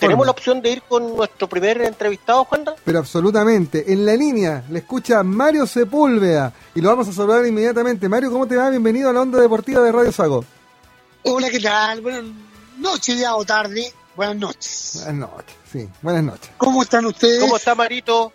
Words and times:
¿Tenemos 0.00 0.26
la 0.26 0.32
opción 0.32 0.60
de 0.60 0.72
ir 0.72 0.82
con 0.82 1.14
nuestro 1.14 1.48
primer 1.48 1.80
entrevistado, 1.82 2.44
Juan? 2.44 2.64
Pero 2.84 2.98
absolutamente. 2.98 3.92
En 3.92 4.04
la 4.04 4.16
línea 4.16 4.64
le 4.68 4.80
escucha 4.80 5.22
Mario 5.22 5.64
Sepúlveda 5.64 6.52
y 6.74 6.80
lo 6.80 6.88
vamos 6.88 7.06
a 7.06 7.12
saludar 7.12 7.46
inmediatamente. 7.46 8.08
Mario, 8.08 8.32
¿cómo 8.32 8.48
te 8.48 8.56
va? 8.56 8.68
Bienvenido 8.68 9.08
a 9.08 9.12
la 9.12 9.20
onda 9.20 9.40
deportiva 9.40 9.80
de 9.80 9.92
Radio 9.92 10.10
Sago. 10.10 10.44
Hola, 11.22 11.48
¿qué 11.50 11.60
tal? 11.60 12.00
Buenas 12.00 12.24
noches 12.78 13.16
ya 13.16 13.36
o 13.36 13.44
tarde. 13.44 13.92
Buenas 14.16 14.36
noches. 14.38 15.02
Buenas 15.04 15.30
noches, 15.30 15.56
sí. 15.70 15.88
Buenas 16.02 16.24
noches. 16.24 16.50
¿Cómo 16.56 16.82
están 16.82 17.06
ustedes? 17.06 17.40
¿Cómo 17.40 17.56
está 17.56 17.76
Marito? 17.76 18.32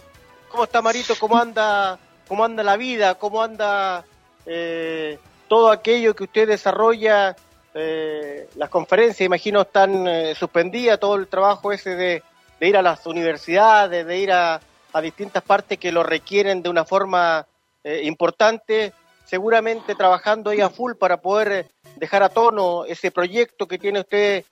¿Cómo 0.49 0.63
está 0.63 0.81
Marito? 0.81 1.15
¿Cómo 1.19 1.37
anda, 1.37 1.99
cómo 2.29 2.45
anda 2.45 2.63
la 2.63 2.77
vida? 2.77 3.15
¿Cómo 3.15 3.43
anda 3.43 4.05
eh, 4.45 5.19
todo 5.49 5.69
aquello 5.69 6.15
que 6.15 6.23
usted 6.23 6.47
desarrolla? 6.47 7.35
Eh, 7.75 8.47
las 8.55 8.69
conferencias, 8.69 9.25
imagino, 9.25 9.61
están 9.61 10.07
eh, 10.07 10.33
suspendidas, 10.33 10.99
todo 10.99 11.15
el 11.15 11.27
trabajo 11.27 11.71
ese 11.71 11.95
de, 11.95 12.23
ir 12.61 12.77
a 12.77 12.81
las 12.81 13.05
universidades, 13.05 14.05
de 14.05 14.17
ir 14.17 14.31
a, 14.31 14.59
distintas 15.03 15.43
partes 15.43 15.77
que 15.77 15.91
lo 15.91 16.03
requieren 16.03 16.63
de 16.63 16.69
una 16.69 16.85
forma 16.85 17.45
importante, 17.83 18.93
seguramente 19.25 19.93
trabajando 19.93 20.49
ahí 20.49 20.61
a 20.61 20.69
full 20.69 20.93
para 20.93 21.17
poder 21.17 21.67
dejar 21.97 22.23
a 22.23 22.29
tono 22.29 22.85
ese 22.85 23.11
proyecto 23.11 23.67
que 23.67 23.77
tiene 23.77 23.99
usted 23.99 24.45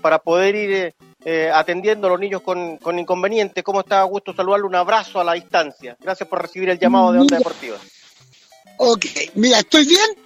para 0.00 0.18
poder 0.18 0.54
ir 0.54 0.94
eh, 1.28 1.50
atendiendo 1.52 2.06
a 2.06 2.10
los 2.10 2.20
niños 2.20 2.40
con, 2.40 2.76
con 2.76 3.00
inconvenientes. 3.00 3.64
¿Cómo 3.64 3.80
está? 3.80 4.00
Gusto 4.04 4.32
saludarle. 4.32 4.66
Un 4.66 4.76
abrazo 4.76 5.18
a 5.18 5.24
la 5.24 5.32
distancia. 5.32 5.96
Gracias 5.98 6.28
por 6.28 6.40
recibir 6.40 6.68
el 6.68 6.78
llamado 6.78 7.10
de 7.10 7.18
Onda 7.18 7.38
Deportiva. 7.38 7.76
Ok, 8.76 9.06
mira, 9.34 9.58
estoy 9.58 9.86
bien. 9.86 10.25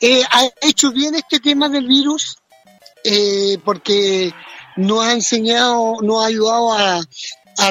Eh, 0.00 0.22
ha 0.30 0.48
hecho 0.60 0.92
bien 0.92 1.14
este 1.14 1.40
tema 1.40 1.68
del 1.68 1.86
virus 1.86 2.36
eh, 3.02 3.58
porque 3.64 4.32
nos 4.76 5.04
ha 5.04 5.12
enseñado, 5.12 5.96
nos 6.02 6.22
ha 6.22 6.26
ayudado 6.26 6.72
a, 6.72 7.02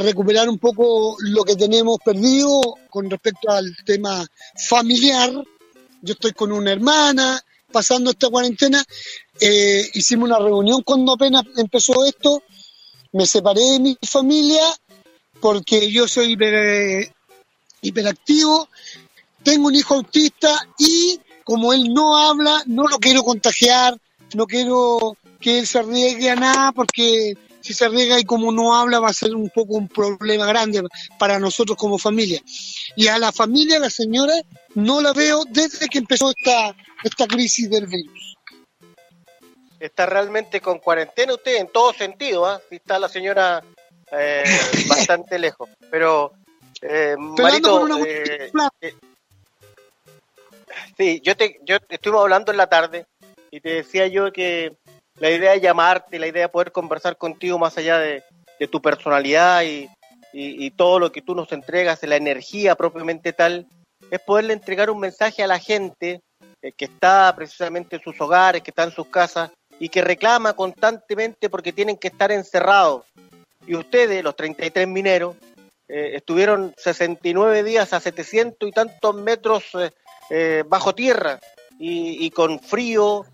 recuperar 0.02 0.50
un 0.50 0.58
poco 0.58 1.16
lo 1.20 1.44
que 1.44 1.56
tenemos 1.56 2.00
perdido 2.04 2.60
con 2.90 3.08
respecto 3.08 3.52
al 3.52 3.72
tema 3.86 4.26
familiar. 4.68 5.32
Yo 6.02 6.14
estoy 6.14 6.32
con 6.32 6.52
una 6.52 6.72
hermana 6.72 7.40
pasando 7.72 8.10
esta 8.10 8.30
cuarentena. 8.30 8.84
hicimos 9.94 10.28
una 10.28 10.40
reunión 10.40 10.82
cuando 10.82 11.14
apenas 11.14 11.44
empezó 11.56 12.04
esto 12.04 12.42
me 13.16 13.26
separé 13.26 13.62
de 13.62 13.80
mi 13.80 13.98
familia 14.02 14.64
porque 15.40 15.90
yo 15.90 16.06
soy 16.06 16.36
hiperactivo, 17.82 18.68
tengo 19.42 19.68
un 19.68 19.76
hijo 19.76 19.96
autista 19.96 20.68
y 20.78 21.20
como 21.46 21.72
él 21.72 21.94
no 21.94 22.18
habla, 22.18 22.62
no 22.66 22.88
lo 22.88 23.00
quiero 23.00 23.24
contagiar, 23.24 23.98
no 24.34 24.46
quiero 24.46 25.16
que 25.40 25.60
él 25.60 25.68
se 25.68 25.80
arriesgue 25.80 26.32
a 26.32 26.36
nada 26.36 26.72
porque 26.74 27.38
si 27.62 27.74
se 27.74 27.86
arriesga 27.86 28.20
y 28.20 28.26
como 28.26 28.52
no 28.52 28.76
habla 28.76 29.00
va 29.00 29.10
a 29.10 29.14
ser 29.14 29.34
un 29.34 29.50
poco 29.50 29.76
un 29.76 29.88
problema 29.88 30.46
grande 30.46 30.84
para 31.18 31.40
nosotros 31.40 31.78
como 31.78 31.98
familia. 31.98 32.42
Y 32.98 33.08
a 33.08 33.18
la 33.18 33.32
familia, 33.32 33.80
la 33.80 33.90
señora, 33.90 34.34
no 34.74 35.00
la 35.00 35.14
veo 35.14 35.46
desde 35.50 35.88
que 35.88 36.00
empezó 36.00 36.32
esta, 36.32 36.76
esta 37.04 37.26
crisis 37.26 37.70
del 37.70 37.88
virus 37.88 38.36
está 39.80 40.06
realmente 40.06 40.62
con 40.62 40.80
cuarentena 40.80 41.34
usted 41.34 41.58
en 41.58 41.68
todo 41.68 41.94
sentido, 41.94 42.46
¿ah? 42.46 42.62
está 42.70 43.00
la 43.00 43.10
señora 43.10 43.64
eh, 44.12 44.44
bastante 44.88 45.40
lejos. 45.40 45.70
Pero, 45.90 46.34
eh, 46.82 47.16
Marito, 47.18 47.88
eh, 48.06 48.52
eh, 48.82 48.96
sí, 50.98 51.22
yo 51.24 51.36
te, 51.36 51.60
yo 51.64 51.78
estuvimos 51.90 52.24
hablando 52.24 52.52
en 52.52 52.58
la 52.58 52.68
tarde 52.68 53.06
y 53.52 53.60
te 53.60 53.70
decía 53.70 54.08
yo 54.08 54.32
que 54.32 54.76
la 55.20 55.30
idea 55.30 55.52
de 55.52 55.62
llamarte, 55.62 56.20
la 56.20 56.28
idea 56.28 56.44
de 56.44 56.50
poder 56.50 56.72
conversar 56.72 57.18
contigo 57.18 57.58
más 57.58 57.78
allá 57.78 58.00
de, 58.00 58.24
tu 58.72 58.82
personalidad 58.82 59.64
y, 59.64 59.90
y, 60.34 60.72
todo 60.72 60.98
lo 60.98 61.12
que 61.12 61.22
tú 61.22 61.36
nos 61.36 61.52
entregas, 61.52 62.02
la 62.04 62.16
energía 62.16 62.76
propiamente 62.76 63.32
tal, 63.32 63.68
es 64.10 64.20
poderle 64.22 64.54
entregar 64.54 64.90
un 64.90 65.00
mensaje 65.00 65.44
a 65.44 65.48
la 65.48 65.60
gente 65.60 66.22
que 66.78 66.86
está 66.86 67.32
precisamente 67.36 67.98
en 67.98 68.02
sus 68.02 68.20
hogares, 68.20 68.64
que 68.64 68.72
está 68.72 68.84
en 68.84 68.92
sus 68.92 69.08
casas, 69.08 69.52
y 69.80 69.90
que 69.90 70.02
reclama 70.02 70.54
constantemente 70.54 71.50
porque 71.50 71.74
tienen 71.74 71.98
que 71.98 72.08
estar 72.08 72.32
encerrados. 72.32 73.04
Y 73.68 73.76
ustedes, 73.76 74.24
los 74.24 74.36
33 74.36 74.88
mineros, 74.88 75.36
eh, 75.88 76.12
estuvieron 76.16 76.74
69 76.78 77.64
días 77.64 77.94
a 77.94 78.00
700 78.00 78.70
y 78.70 78.72
tantos 78.72 79.16
metros 79.16 79.64
eh, 79.76 79.92
eh, 80.30 80.64
bajo 80.68 80.96
tierra 80.96 81.40
y, 81.78 82.30
con 82.32 82.60
frío, 82.60 83.26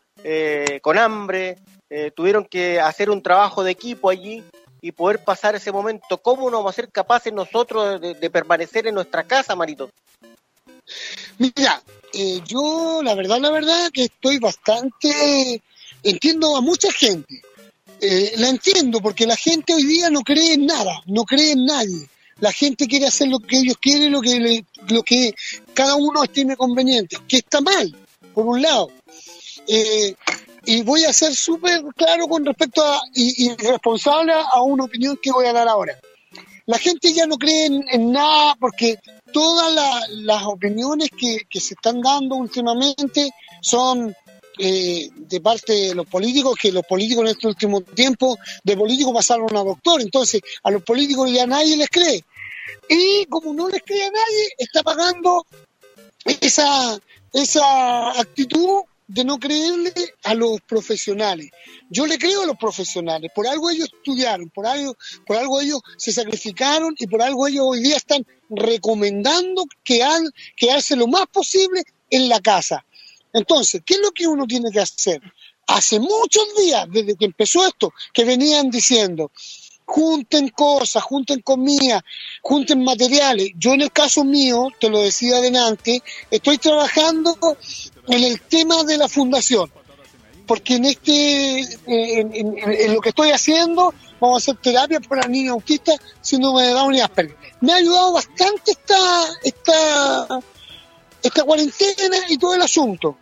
con 0.82 0.98
hambre, 0.98 1.58
tuvieron 2.16 2.46
que 2.46 2.80
hacer 2.80 3.10
un 3.10 3.22
trabajo 3.22 3.64
de 3.64 3.72
equipo 3.72 4.10
allí 4.10 4.44
y 4.82 4.92
poder 4.92 5.24
pasar 5.24 5.56
ese 5.56 5.72
momento. 5.72 6.18
¿Cómo 6.18 6.50
no 6.50 6.58
vamos 6.58 6.72
a 6.72 6.76
ser 6.76 6.90
capaces 6.92 7.32
nosotros 7.32 8.02
de, 8.02 8.30
permanecer 8.30 8.88
en 8.88 8.96
nuestra 8.96 9.24
casa, 9.24 9.56
Marito? 9.56 9.92
Mira, 11.38 11.82
yo 12.48 13.02
la 13.04 13.14
verdad, 13.14 13.40
la 13.40 13.52
verdad 13.52 13.92
que 13.94 14.06
estoy 14.06 14.40
bastante 14.40 15.62
entiendo 16.04 16.56
a 16.56 16.62
mucha 16.62 16.92
gente. 16.92 17.42
Eh, 18.00 18.34
la 18.38 18.50
entiendo 18.50 19.00
porque 19.00 19.28
la 19.28 19.36
gente 19.36 19.74
hoy 19.74 19.86
día 19.86 20.10
no 20.10 20.22
cree 20.22 20.54
en 20.54 20.66
nada, 20.66 21.02
no 21.06 21.24
cree 21.24 21.52
en 21.52 21.66
nadie. 21.66 22.10
La 22.42 22.52
gente 22.52 22.88
quiere 22.88 23.08
hacer 23.08 23.30
lo 23.30 23.40
que 23.40 23.58
ellos 23.58 23.78
quieren, 23.80 24.12
lo 24.12 24.20
que, 24.20 24.66
lo 24.90 25.04
que 25.04 25.34
cada 25.74 25.96
uno 25.96 26.24
estime 26.24 26.58
conveniente, 26.58 27.18
que 27.28 27.38
está 27.38 27.62
mal, 27.62 27.96
por 28.34 28.46
un 28.46 28.62
lado. 28.62 28.92
Eh, 29.68 30.16
y 30.66 30.82
voy 30.82 31.06
a 31.06 31.14
ser 31.14 31.36
súper 31.36 31.82
claro 31.96 32.28
con 32.28 32.46
respecto 32.46 32.84
a, 32.84 33.02
y, 33.14 33.56
responsable 33.56 34.34
a 34.34 34.62
una 34.62 34.86
opinión 34.86 35.18
que 35.22 35.32
voy 35.32 35.46
a 35.46 35.54
dar 35.54 35.68
ahora. 35.68 35.98
La 36.66 36.78
gente 36.78 37.14
ya 37.14 37.26
no 37.26 37.38
cree 37.38 37.66
en, 37.66 38.12
nada 38.12 38.56
porque 38.60 39.00
todas 39.32 40.10
las 40.10 40.44
opiniones 40.44 41.10
que, 41.18 41.42
que 41.50 41.60
se 41.60 41.74
están 41.74 42.02
dando 42.02 42.36
últimamente 42.36 43.32
son 43.62 44.16
eh, 44.58 45.10
de 45.16 45.42
parte 45.42 45.74
de 45.74 45.96
los 45.96 46.06
políticos, 46.06 46.56
que 46.62 46.72
los 46.72 46.86
políticos 46.86 47.24
en 47.24 47.32
este 47.32 47.48
último 47.48 47.82
tiempo 47.82 48.38
de 48.64 48.78
políticos 48.78 49.14
pasaron 49.14 49.56
a 49.56 49.64
doctor, 49.64 50.02
entonces 50.02 50.42
a 50.64 50.70
los 50.70 50.84
políticos 50.84 51.32
ya 51.32 51.48
nadie 51.48 51.78
les 51.78 51.90
cree. 51.90 52.24
Y 52.90 53.26
como 53.26 53.54
no 53.54 53.70
les 53.70 53.82
cree 53.84 54.04
a 54.04 54.12
nadie, 54.12 54.50
está 54.58 54.84
pagando 54.84 55.46
esa, 56.26 57.00
esa 57.34 58.20
actitud 58.20 58.84
de 59.08 59.26
no 59.26 59.40
creerle 59.40 59.94
a 60.24 60.34
los 60.34 60.62
profesionales. 60.62 61.52
Yo 61.90 62.06
le 62.06 62.18
creo 62.18 62.44
a 62.44 62.46
los 62.46 62.58
profesionales, 62.58 63.30
por 63.36 63.46
algo 63.46 63.70
ellos 63.70 63.90
estudiaron, 63.94 64.50
por 64.50 64.66
algo, 64.66 64.96
por 65.28 65.36
algo 65.36 65.60
ellos 65.60 65.82
se 65.98 66.14
sacrificaron 66.14 66.96
y 66.98 67.08
por 67.08 67.22
algo 67.22 67.46
ellos 67.48 67.66
hoy 67.68 67.82
día 67.82 67.98
están 67.98 68.26
recomendando 68.50 69.66
que 69.84 70.02
quedarse 70.56 70.96
lo 70.96 71.08
más 71.08 71.28
posible 71.28 71.84
en 72.10 72.30
la 72.30 72.40
casa. 72.40 72.86
Entonces, 73.34 73.82
¿qué 73.86 73.96
es 73.96 74.00
lo 74.00 74.12
que 74.12 74.28
uno 74.28 74.48
tiene 74.48 74.72
que 74.72 74.80
hacer? 74.80 75.22
Hace 75.68 76.00
muchos 76.00 76.44
días, 76.58 76.86
desde 76.90 77.16
que 77.16 77.26
empezó 77.26 77.66
esto, 77.68 77.94
que 78.14 78.24
venían 78.24 78.70
diciendo, 78.70 79.32
junten 79.92 80.48
cosas, 80.48 81.04
junten 81.04 81.42
comida, 81.42 82.02
junten 82.42 82.82
materiales. 82.82 83.52
Yo 83.58 83.74
en 83.74 83.82
el 83.82 83.92
caso 83.92 84.24
mío, 84.24 84.70
te 84.80 84.90
lo 84.90 85.02
decía 85.02 85.36
adelante, 85.36 86.02
estoy 86.30 86.58
trabajando 86.58 87.38
en 88.08 88.24
el 88.24 88.40
tema 88.40 88.86
de 88.86 88.98
la 88.98 89.10
fundación, 89.10 89.70
porque 90.48 90.76
en 90.76 90.86
este, 90.86 91.60
en, 91.88 92.94
lo 92.94 93.02
que 93.02 93.10
estoy 93.10 93.32
haciendo, 93.32 93.94
vamos 94.22 94.42
a 94.42 94.52
hacer 94.52 94.62
terapia 94.62 95.02
para 95.02 95.28
niños 95.28 95.56
autistas 95.56 96.00
síndrome 96.22 96.64
de 96.64 96.72
Down 96.72 96.96
y 96.96 97.02
Asperger. 97.02 97.36
Me 97.60 97.74
ha 97.74 97.76
ayudado 97.76 98.14
bastante 98.14 98.72
esta, 98.72 98.98
esta, 99.44 100.40
esta 101.22 101.44
cuarentena 101.44 102.18
y 102.30 102.38
todo 102.38 102.56
el 102.56 102.62
asunto. 102.62 103.18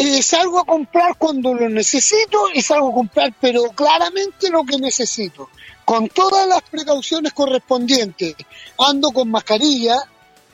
Eh, 0.00 0.22
salgo 0.22 0.60
a 0.60 0.64
comprar 0.64 1.16
cuando 1.18 1.52
lo 1.52 1.68
necesito 1.68 2.48
y 2.54 2.62
salgo 2.62 2.90
a 2.90 2.94
comprar, 2.94 3.34
pero 3.40 3.64
claramente 3.70 4.48
lo 4.48 4.62
que 4.62 4.78
necesito, 4.78 5.50
con 5.84 6.08
todas 6.08 6.46
las 6.46 6.62
precauciones 6.62 7.32
correspondientes. 7.32 8.36
Ando 8.78 9.10
con 9.10 9.28
mascarilla, 9.28 9.96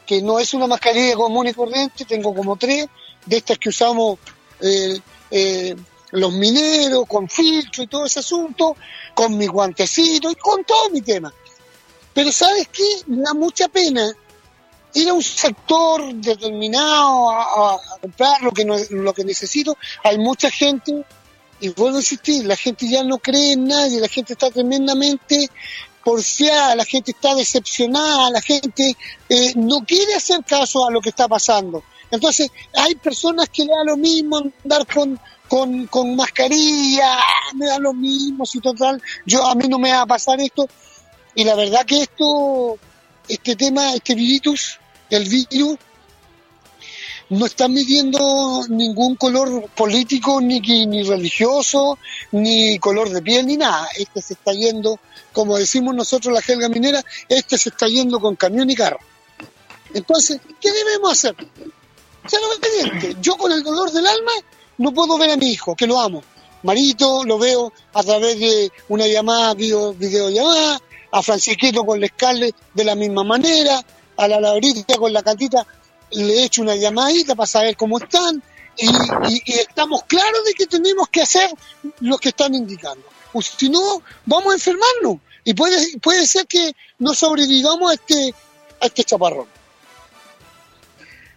que 0.06 0.22
no 0.22 0.38
es 0.38 0.54
una 0.54 0.66
mascarilla 0.66 1.14
común 1.14 1.46
y 1.46 1.52
corriente, 1.52 2.06
tengo 2.06 2.34
como 2.34 2.56
tres, 2.56 2.86
de 3.26 3.36
estas 3.36 3.58
que 3.58 3.68
usamos 3.68 4.18
eh, 4.62 4.98
eh, 5.30 5.76
los 6.12 6.32
mineros, 6.32 7.04
con 7.06 7.28
filtro 7.28 7.82
y 7.82 7.86
todo 7.86 8.06
ese 8.06 8.20
asunto, 8.20 8.76
con 9.14 9.36
mi 9.36 9.46
guantecito 9.46 10.30
y 10.30 10.36
con 10.36 10.64
todo 10.64 10.88
mi 10.88 11.02
tema. 11.02 11.32
Pero 12.14 12.32
¿sabes 12.32 12.68
qué? 12.68 13.02
Me 13.08 13.22
da 13.22 13.34
mucha 13.34 13.68
pena 13.68 14.10
ir 14.94 15.08
a 15.08 15.12
un 15.12 15.22
sector 15.22 16.14
determinado 16.14 17.30
a, 17.30 17.78
comprar 18.00 18.42
lo 18.42 18.50
que, 18.52 18.64
lo 18.90 19.12
que 19.12 19.24
necesito, 19.24 19.76
hay 20.02 20.18
mucha 20.18 20.50
gente, 20.50 21.04
y 21.60 21.68
vuelvo 21.70 21.96
a 21.96 22.00
insistir, 22.00 22.44
la 22.44 22.56
gente 22.56 22.88
ya 22.88 23.02
no 23.02 23.18
cree 23.18 23.52
en 23.52 23.66
nadie, 23.66 24.00
la 24.00 24.08
gente 24.08 24.32
está 24.32 24.50
tremendamente 24.50 25.50
porfiada, 26.04 26.76
la 26.76 26.84
gente 26.84 27.12
está 27.12 27.34
decepcionada, 27.34 28.30
la 28.30 28.42
gente 28.42 28.96
eh, 29.28 29.52
no 29.56 29.80
quiere 29.86 30.14
hacer 30.14 30.44
caso 30.44 30.86
a 30.86 30.90
lo 30.90 31.00
que 31.00 31.08
está 31.08 31.26
pasando. 31.26 31.82
Entonces, 32.10 32.50
hay 32.74 32.94
personas 32.94 33.48
que 33.48 33.64
le 33.64 33.72
da 33.72 33.84
lo 33.84 33.96
mismo 33.96 34.38
andar 34.62 34.86
con, 34.86 35.18
con, 35.48 35.86
con 35.86 36.14
mascarilla, 36.14 37.18
me 37.54 37.66
da 37.66 37.78
lo 37.78 37.92
mismo, 37.92 38.46
si 38.46 38.60
total, 38.60 39.02
yo 39.26 39.44
a 39.44 39.54
mí 39.54 39.66
no 39.66 39.78
me 39.78 39.90
va 39.90 40.02
a 40.02 40.06
pasar 40.06 40.40
esto. 40.40 40.68
Y 41.34 41.42
la 41.42 41.56
verdad 41.56 41.84
que 41.84 42.02
esto, 42.02 42.78
este 43.28 43.56
tema, 43.56 43.94
este 43.94 44.14
virus, 44.14 44.78
el 45.16 45.28
virus, 45.28 45.78
no 47.30 47.46
está 47.46 47.68
midiendo 47.68 48.64
ningún 48.68 49.16
color 49.16 49.68
político, 49.70 50.40
ni, 50.40 50.60
ni 50.60 51.02
religioso, 51.02 51.98
ni 52.32 52.78
color 52.78 53.10
de 53.10 53.22
piel, 53.22 53.46
ni 53.46 53.56
nada. 53.56 53.88
Este 53.96 54.20
se 54.20 54.34
está 54.34 54.52
yendo, 54.52 54.98
como 55.32 55.56
decimos 55.56 55.94
nosotros 55.94 56.34
la 56.34 56.42
jerga 56.42 56.68
minera, 56.68 57.02
este 57.28 57.56
se 57.56 57.70
está 57.70 57.88
yendo 57.88 58.20
con 58.20 58.36
camión 58.36 58.68
y 58.70 58.74
carro. 58.74 58.98
Entonces, 59.94 60.40
¿qué 60.60 60.70
debemos 60.70 61.12
hacer? 61.12 61.34
Ser 62.26 62.40
obediente. 62.42 63.16
Yo 63.20 63.36
con 63.36 63.52
el 63.52 63.62
dolor 63.62 63.90
del 63.90 64.06
alma 64.06 64.32
no 64.78 64.92
puedo 64.92 65.16
ver 65.18 65.30
a 65.30 65.36
mi 65.36 65.50
hijo, 65.50 65.74
que 65.74 65.86
lo 65.86 66.00
amo. 66.00 66.22
Marito 66.62 67.24
lo 67.24 67.38
veo 67.38 67.72
a 67.92 68.02
través 68.02 68.38
de 68.38 68.72
una 68.88 69.06
llamada, 69.06 69.54
video, 69.54 69.92
videollamada, 69.92 70.80
a 71.12 71.22
Francisquito 71.22 71.84
con 71.84 72.00
la 72.00 72.06
escala 72.06 72.46
de 72.74 72.84
la 72.84 72.94
misma 72.94 73.22
manera, 73.22 73.84
a 74.16 74.28
la 74.28 74.40
Laurita 74.40 74.96
con 74.96 75.12
la 75.12 75.22
cantita 75.22 75.66
le 76.10 76.34
he 76.34 76.44
hecho 76.44 76.62
una 76.62 76.76
llamadita 76.76 77.34
para 77.34 77.46
saber 77.46 77.76
cómo 77.76 77.98
están 77.98 78.42
y, 78.76 79.60
estamos 79.60 80.02
claros 80.04 80.44
de 80.44 80.54
que 80.54 80.66
tenemos 80.66 81.08
que 81.08 81.22
hacer 81.22 81.48
lo 82.00 82.18
que 82.18 82.30
están 82.30 82.54
indicando. 82.54 83.04
Si 83.40 83.68
no, 83.68 84.02
vamos 84.26 84.52
a 84.52 84.54
enfermarnos 84.54 85.18
y 85.44 85.54
puede, 85.54 85.98
puede 85.98 86.26
ser 86.26 86.46
que 86.46 86.72
no 86.98 87.14
sobrevivamos 87.14 87.90
a 87.90 87.94
este, 87.94 88.34
a 88.80 88.86
este 88.86 89.04
chaparrón. 89.04 89.46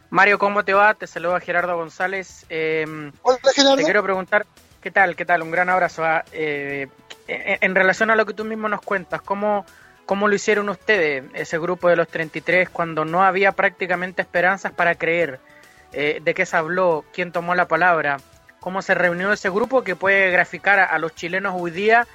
Mario, 0.10 0.40
¿cómo 0.40 0.64
te 0.64 0.74
va? 0.74 0.94
Te 0.94 1.06
saluda 1.06 1.40
Gerardo 1.40 1.76
González. 1.76 2.46
Em, 2.50 3.12
Hola, 3.24 3.40
Gerardo. 3.54 3.78
Te 3.78 3.84
quiero 3.84 4.04
preguntar, 4.04 4.46
¿qué 4.82 4.90
tal? 4.90 5.16
¿Qué 5.16 5.26
tal? 5.26 5.42
Un 5.42 5.52
gran 5.52 5.70
abrazo. 5.70 6.04
Ah, 6.06 6.24
eh, 6.32 6.88
en 7.28 7.76
relación 7.76 8.10
a 8.10 8.16
lo 8.16 8.26
que 8.26 8.34
tú 8.34 8.46
mismo 8.46 8.70
nos 8.70 8.82
cuentas, 8.82 9.22
¿cómo, 9.22 9.66
¿cómo 10.08 10.28
lo 10.28 10.34
hicieron 10.34 10.70
ustedes, 10.70 11.26
ese 11.36 11.60
grupo 11.60 11.90
de 11.90 11.98
los 11.98 12.08
33, 12.08 12.70
cuando 12.70 13.06
no 13.06 13.24
había 13.24 13.52
prácticamente 13.52 14.24
esperanzas 14.24 14.72
para 14.72 14.96
creer? 14.96 15.40
Eh, 15.92 16.22
¿De 16.24 16.34
qué 16.34 16.46
se 16.48 16.58
habló? 16.58 17.06
¿Quién 17.14 17.32
tomó 17.32 17.54
la 17.54 17.68
palabra? 17.68 18.18
¿Cómo 18.60 18.82
se 18.82 18.96
reunió 18.96 19.32
ese 19.32 19.50
grupo 19.50 19.84
que 19.84 19.96
puede 19.96 20.32
graficar 20.32 20.80
a, 20.80 20.98
los 20.98 21.14
chilenos 21.14 21.54
hoy 21.56 21.72
día 21.72 22.08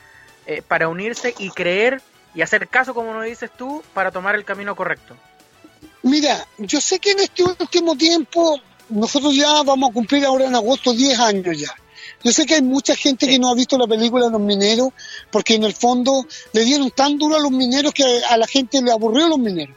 eh, 0.46 0.62
para 0.66 0.88
unirse 0.88 1.34
y 1.38 1.50
creer 1.50 2.00
y 2.34 2.40
hacer 2.40 2.66
caso, 2.66 2.94
como 2.94 3.12
nos 3.12 3.26
dices 3.26 3.50
tú, 3.56 3.84
para 3.92 4.10
tomar 4.10 4.34
el 4.34 4.44
camino 4.44 4.74
correcto? 4.74 5.14
Mira, 6.02 6.46
yo 6.58 6.80
sé 6.80 6.98
que 6.98 7.12
en 7.12 7.20
este 7.20 7.44
último 7.44 7.94
tiempo, 7.96 8.58
nosotros 8.88 9.36
ya 9.36 9.62
vamos 9.62 9.90
a 9.90 9.92
cumplir 9.92 10.24
ahora 10.24 10.46
en 10.46 10.54
agosto 10.54 10.92
10 10.92 11.20
años 11.20 11.58
ya. 11.58 11.74
Yo 12.24 12.32
sé 12.32 12.46
que 12.46 12.54
hay 12.54 12.62
mucha 12.62 12.94
gente 12.94 13.26
que 13.26 13.38
no 13.38 13.50
ha 13.50 13.54
visto 13.54 13.76
la 13.76 13.86
película 13.86 14.28
Los 14.28 14.40
Mineros, 14.40 14.90
porque 15.30 15.54
en 15.54 15.64
el 15.64 15.74
fondo 15.74 16.26
le 16.52 16.64
dieron 16.64 16.90
tan 16.90 17.19
duro 17.19 17.36
a 17.36 17.40
los 17.40 17.50
mineros 17.50 17.92
que 17.92 18.04
a 18.04 18.36
la 18.36 18.46
gente 18.46 18.80
le 18.80 18.92
aburrió 18.92 19.26
a 19.26 19.28
los 19.28 19.38
mineros. 19.38 19.76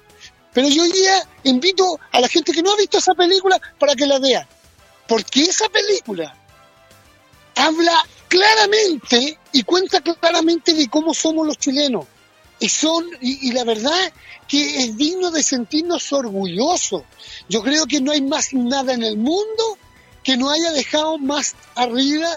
Pero 0.54 0.70
yo 0.70 0.84
hoy 0.84 0.92
día 0.92 1.28
invito 1.44 2.00
a 2.12 2.22
la 2.22 2.30
gente 2.30 2.54
que 2.54 2.62
no 2.62 2.72
ha 2.72 2.78
visto 2.78 2.98
esa 2.98 3.14
película 3.14 3.60
para 3.78 3.94
que 3.96 4.06
la 4.06 4.20
vea. 4.20 4.48
Porque 5.08 5.44
esa 5.44 5.68
película 5.70 6.34
habla 7.56 8.06
claramente 8.28 9.38
y 9.52 9.64
cuenta 9.64 10.02
claramente 10.02 10.74
de 10.74 10.90
cómo 10.90 11.14
somos 11.14 11.46
los 11.46 11.58
chilenos. 11.58 12.06
Y 12.58 12.70
son, 12.70 13.06
y, 13.20 13.52
la 13.52 13.66
verdad 13.66 14.14
que 14.48 14.78
es 14.84 14.96
digno 14.96 15.30
de 15.30 15.44
sentirnos 15.44 16.14
orgullosos. 16.14 17.04
Yo 17.50 17.62
creo 17.62 17.86
que 17.86 18.00
no 18.00 18.14
hay 18.14 18.22
más 18.22 18.54
nada 18.54 18.94
en 18.94 19.04
el 19.04 19.18
mundo 19.18 19.78
que 20.26 20.36
no 20.36 20.50
haya 20.50 20.72
dejado 20.72 21.20
más 21.20 21.56
arriba 21.76 22.28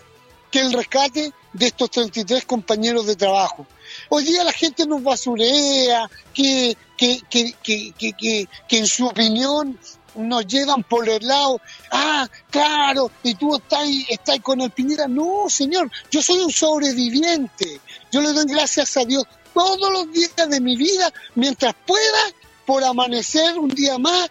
que 0.51 0.61
el 0.61 0.75
rescate 0.75 1.33
de 1.55 1.67
estos 1.67 1.91
33 1.91 2.45
compañeros 2.45 3.07
de 3.07 3.17
trabajo. 3.17 3.67
Hoy 4.11 4.25
día 4.25 4.45
la 4.45 4.53
gente 4.53 4.87
nos 4.87 5.03
basurea, 5.03 6.09
que, 6.35 6.77
que, 6.99 7.23
que, 7.31 7.95
que, 7.97 8.47
en 8.77 8.87
su 8.87 9.07
opinión 9.07 9.79
nos 10.15 10.47
llevan 10.47 10.83
por 10.83 11.09
el 11.09 11.27
lado, 11.27 11.63
ah, 11.91 12.29
claro, 12.51 13.11
y 13.23 13.35
tú 13.35 13.57
estás, 13.57 13.89
estás 14.11 14.39
con 14.41 14.61
el 14.61 14.71
Piñera. 14.71 15.09
No, 15.09 15.49
señor, 15.49 15.91
yo 16.11 16.21
soy 16.21 16.41
un 16.41 16.53
sobreviviente. 16.53 17.81
Yo 18.13 18.21
le 18.21 18.35
doy 18.35 18.45
gracias 18.49 18.99
a 18.99 19.05
Dios 19.07 19.25
todos 19.55 19.91
los 19.91 20.13
días 20.13 20.35
de 20.49 20.61
mi 20.61 20.77
vida, 20.77 21.11
mientras 21.35 21.75
pueda, 21.87 22.21
por 22.67 22.85
amanecer 22.85 23.59
un 23.59 23.71
día 23.71 23.97
más, 23.97 24.31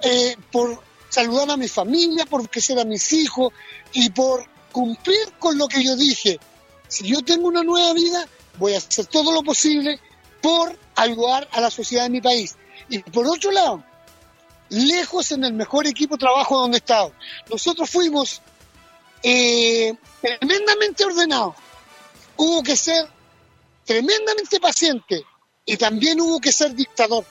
eh, 0.00 0.36
por 0.50 0.82
saludar 1.14 1.50
a 1.50 1.56
mi 1.56 1.68
familia, 1.68 2.26
por 2.26 2.48
crecer 2.50 2.78
a 2.78 2.84
mis 2.84 3.12
hijos 3.12 3.52
y 3.92 4.10
por 4.10 4.44
cumplir 4.72 5.32
con 5.38 5.56
lo 5.56 5.68
que 5.68 5.82
yo 5.84 5.94
dije. 5.94 6.40
Si 6.88 7.06
yo 7.06 7.22
tengo 7.22 7.46
una 7.46 7.62
nueva 7.62 7.92
vida, 7.92 8.26
voy 8.58 8.74
a 8.74 8.78
hacer 8.78 9.06
todo 9.06 9.30
lo 9.30 9.42
posible 9.42 10.00
por 10.42 10.76
ayudar 10.96 11.48
a 11.52 11.60
la 11.60 11.70
sociedad 11.70 12.04
de 12.04 12.10
mi 12.10 12.20
país. 12.20 12.56
Y 12.88 12.98
por 12.98 13.26
otro 13.28 13.52
lado, 13.52 13.84
lejos 14.70 15.30
en 15.30 15.44
el 15.44 15.52
mejor 15.52 15.86
equipo 15.86 16.16
de 16.16 16.20
trabajo 16.20 16.58
donde 16.58 16.78
he 16.78 16.80
estado. 16.80 17.12
Nosotros 17.48 17.88
fuimos 17.88 18.42
eh, 19.22 19.94
tremendamente 20.20 21.04
ordenados. 21.04 21.54
Hubo 22.36 22.60
que 22.64 22.76
ser 22.76 23.08
tremendamente 23.84 24.58
paciente 24.58 25.24
y 25.64 25.76
también 25.76 26.20
hubo 26.20 26.40
que 26.40 26.50
ser 26.50 26.74
dictador. 26.74 27.24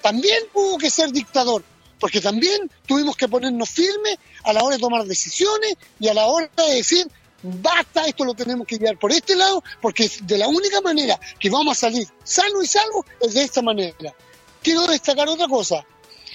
También 0.00 0.42
hubo 0.54 0.78
que 0.78 0.90
ser 0.90 1.12
dictador, 1.12 1.62
porque 2.04 2.20
también 2.20 2.70
tuvimos 2.84 3.16
que 3.16 3.28
ponernos 3.28 3.70
firmes 3.70 4.18
a 4.42 4.52
la 4.52 4.62
hora 4.62 4.76
de 4.76 4.82
tomar 4.82 5.06
decisiones 5.06 5.74
y 5.98 6.08
a 6.08 6.12
la 6.12 6.26
hora 6.26 6.50
de 6.54 6.74
decir, 6.74 7.10
basta, 7.42 8.04
esto 8.04 8.26
lo 8.26 8.34
tenemos 8.34 8.66
que 8.66 8.76
llevar 8.76 8.98
por 8.98 9.10
este 9.10 9.34
lado, 9.34 9.64
porque 9.80 10.12
de 10.20 10.36
la 10.36 10.46
única 10.46 10.82
manera 10.82 11.18
que 11.38 11.48
vamos 11.48 11.78
a 11.78 11.80
salir 11.80 12.06
sano 12.22 12.62
y 12.62 12.66
salvo 12.66 13.06
es 13.22 13.32
de 13.32 13.44
esta 13.44 13.62
manera. 13.62 14.14
Quiero 14.62 14.86
destacar 14.86 15.30
otra 15.30 15.48
cosa. 15.48 15.82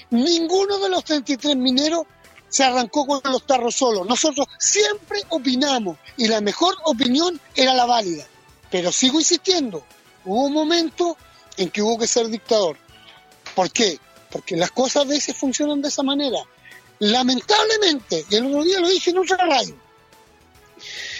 Ninguno 0.10 0.80
de 0.80 0.90
los 0.90 1.04
33 1.04 1.56
mineros 1.56 2.08
se 2.48 2.64
arrancó 2.64 3.06
con 3.06 3.22
los 3.32 3.46
tarros 3.46 3.76
solos. 3.76 4.08
Nosotros 4.08 4.48
siempre 4.58 5.22
opinamos 5.30 6.00
y 6.18 6.30
la 6.30 6.42
mejor 6.42 6.78
opinión 6.86 7.40
era 7.54 7.76
la 7.76 7.86
válida. 7.86 8.26
Pero 8.72 8.92
sigo 8.92 9.20
insistiendo, 9.20 9.86
hubo 10.26 10.46
un 10.46 10.54
momento 10.54 11.16
en 11.58 11.70
que 11.70 11.84
hubo 11.84 12.00
que 12.00 12.08
ser 12.08 12.28
dictador. 12.28 12.76
¿Por 13.54 13.72
qué? 13.72 14.00
Porque 14.32 14.56
las 14.56 14.72
cosas 14.72 15.04
a 15.04 15.10
veces 15.10 15.36
funcionan 15.36 15.82
de 15.82 15.90
esa 15.90 16.04
manera. 16.04 16.40
Lamentablemente, 17.00 18.26
y 18.30 18.36
el 18.36 18.46
otro 18.48 18.64
día 18.64 18.80
lo 18.80 18.90
dije 18.90 19.12
en 19.12 19.18
otra 19.20 19.38
radio, 19.38 19.76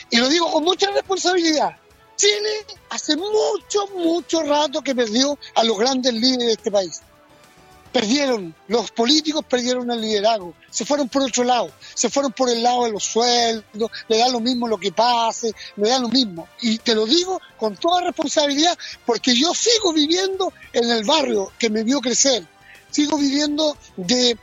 y 0.10 0.18
lo 0.18 0.28
digo 0.28 0.52
con 0.52 0.64
mucha 0.64 0.92
responsabilidad, 0.92 1.78
Chile 2.16 2.66
hace 2.90 3.16
mucho, 3.16 3.88
mucho 3.96 4.42
rato 4.44 4.82
que 4.82 4.94
perdió 4.94 5.38
a 5.56 5.64
los 5.64 5.78
grandes 5.78 6.14
líderes 6.14 6.48
de 6.48 6.54
este 6.54 6.72
país 6.72 7.02
perdieron, 7.92 8.54
los 8.68 8.92
políticos 8.92 9.44
perdieron 9.48 9.90
el 9.92 10.02
liderazgo, 10.02 10.54
se 10.70 10.86
fueron 10.86 11.10
por 11.10 11.24
otro 11.24 11.44
lado, 11.44 11.72
se 11.94 12.10
fueron 12.10 12.32
por 12.32 12.50
el 12.50 12.62
lado 12.62 12.86
de 12.86 12.92
los 12.92 13.04
sueldos, 13.04 13.92
le 14.08 14.18
da 14.18 14.30
lo 14.30 14.40
mismo 14.40 14.68
lo 14.68 14.78
que 14.78 14.92
pase, 14.92 15.52
le 15.76 15.90
da 15.90 16.00
lo 16.00 16.10
mismo. 16.10 16.48
Y 16.62 16.78
te 16.80 16.96
lo 16.96 17.06
digo 17.06 17.42
con 17.58 17.76
toda 17.76 18.02
responsabilidad 18.02 18.78
porque 19.06 19.36
yo 19.36 19.54
sigo 19.54 19.94
viviendo 19.94 20.54
en 20.74 20.90
el 20.90 21.04
barrio 21.04 21.52
que 21.58 21.70
me 21.70 21.84
vio 21.84 22.00
crecer, 22.00 22.46
sigo 22.92 23.18
viviendo 23.18 23.78
de, 23.98 24.38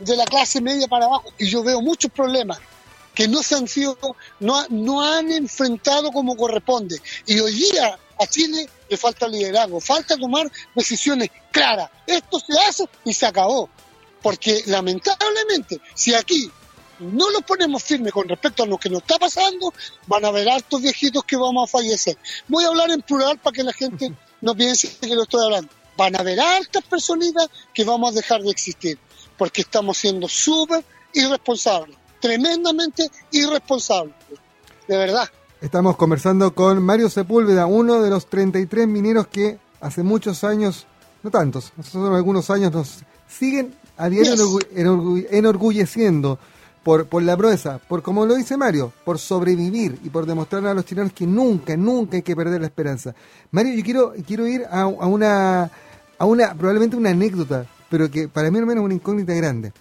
de, 0.00 0.16
la 0.16 0.24
clase 0.24 0.60
media 0.60 0.86
para 0.88 1.06
abajo 1.06 1.32
y 1.38 1.46
yo 1.46 1.62
veo 1.62 1.80
muchos 1.80 2.10
problemas 2.10 2.58
que 3.14 3.28
no 3.28 3.42
se 3.42 3.54
han 3.54 3.68
sido, 3.68 3.96
no, 4.40 4.66
no 4.70 5.02
han 5.02 5.30
enfrentado 5.30 6.10
como 6.10 6.36
corresponde. 6.36 7.00
Y 7.26 7.38
hoy 7.38 7.54
día 7.54 7.98
a 8.18 8.26
Chile 8.26 8.68
le 8.88 8.96
falta 8.96 9.28
liderazgo, 9.28 9.80
falta 9.80 10.16
tomar 10.16 10.50
decisiones 10.74 11.30
claras. 11.52 11.90
Esto 12.06 12.40
se 12.40 12.58
hace 12.68 12.84
y 13.04 13.14
se 13.14 13.26
acabó. 13.26 13.68
Porque 14.20 14.62
lamentablemente, 14.66 15.80
si 15.94 16.14
aquí 16.14 16.50
no 16.98 17.30
nos 17.30 17.42
ponemos 17.42 17.82
firmes 17.82 18.12
con 18.12 18.28
respecto 18.28 18.62
a 18.62 18.66
lo 18.66 18.78
que 18.78 18.88
nos 18.88 19.02
está 19.02 19.18
pasando, 19.18 19.72
van 20.06 20.24
a 20.24 20.28
haber 20.28 20.48
altos 20.48 20.80
viejitos 20.80 21.24
que 21.24 21.36
vamos 21.36 21.68
a 21.68 21.72
fallecer. 21.72 22.16
Voy 22.48 22.64
a 22.64 22.68
hablar 22.68 22.90
en 22.90 23.02
plural 23.02 23.38
para 23.38 23.54
que 23.54 23.62
la 23.62 23.72
gente 23.72 24.12
no 24.40 24.54
piense 24.54 24.96
que 25.00 25.14
lo 25.14 25.22
estoy 25.22 25.44
hablando. 25.44 25.70
Van 25.96 26.14
a 26.16 26.20
haber 26.20 26.40
altas 26.40 26.82
personitas 26.84 27.48
que 27.72 27.84
vamos 27.84 28.12
a 28.12 28.14
dejar 28.16 28.42
de 28.42 28.50
existir, 28.50 28.98
porque 29.36 29.62
estamos 29.62 29.98
siendo 29.98 30.28
súper 30.28 30.84
irresponsables, 31.12 31.96
tremendamente 32.20 33.08
irresponsables, 33.30 34.14
de 34.88 34.96
verdad. 34.96 35.28
Estamos 35.60 35.96
conversando 35.96 36.54
con 36.54 36.82
Mario 36.82 37.08
Sepúlveda, 37.08 37.66
uno 37.66 38.02
de 38.02 38.10
los 38.10 38.26
33 38.26 38.86
mineros 38.86 39.28
que 39.28 39.58
hace 39.80 40.02
muchos 40.02 40.44
años, 40.44 40.86
no 41.22 41.30
tantos, 41.30 41.72
nosotros 41.76 42.14
algunos 42.14 42.50
años 42.50 42.72
nos 42.72 42.98
siguen 43.28 43.74
a 43.96 44.08
diario 44.08 44.34
enorgulleciendo 45.30 46.38
por, 46.82 47.06
por 47.06 47.22
la 47.22 47.36
proeza, 47.36 47.78
por 47.88 48.02
como 48.02 48.26
lo 48.26 48.34
dice 48.34 48.56
Mario, 48.56 48.92
por 49.04 49.18
sobrevivir 49.18 49.98
y 50.04 50.10
por 50.10 50.26
demostrar 50.26 50.66
a 50.66 50.74
los 50.74 50.84
chilenos 50.84 51.12
que 51.12 51.26
nunca, 51.26 51.76
nunca 51.76 52.16
hay 52.16 52.22
que 52.22 52.36
perder 52.36 52.60
la 52.60 52.66
esperanza. 52.66 53.14
Mario, 53.50 53.74
yo 53.74 53.82
quiero, 53.82 54.12
quiero 54.26 54.46
ir 54.46 54.64
a, 54.70 54.82
a 54.82 54.86
una, 54.86 55.70
a 56.18 56.24
una, 56.24 56.54
probablemente 56.54 56.96
una 56.96 57.10
anécdota, 57.10 57.66
pero 57.90 58.10
que 58.10 58.28
para 58.28 58.50
mí 58.50 58.58
al 58.58 58.66
menos 58.66 58.82
es 58.82 58.86
una 58.86 58.94
incógnita 58.94 59.34
grande. 59.34 59.72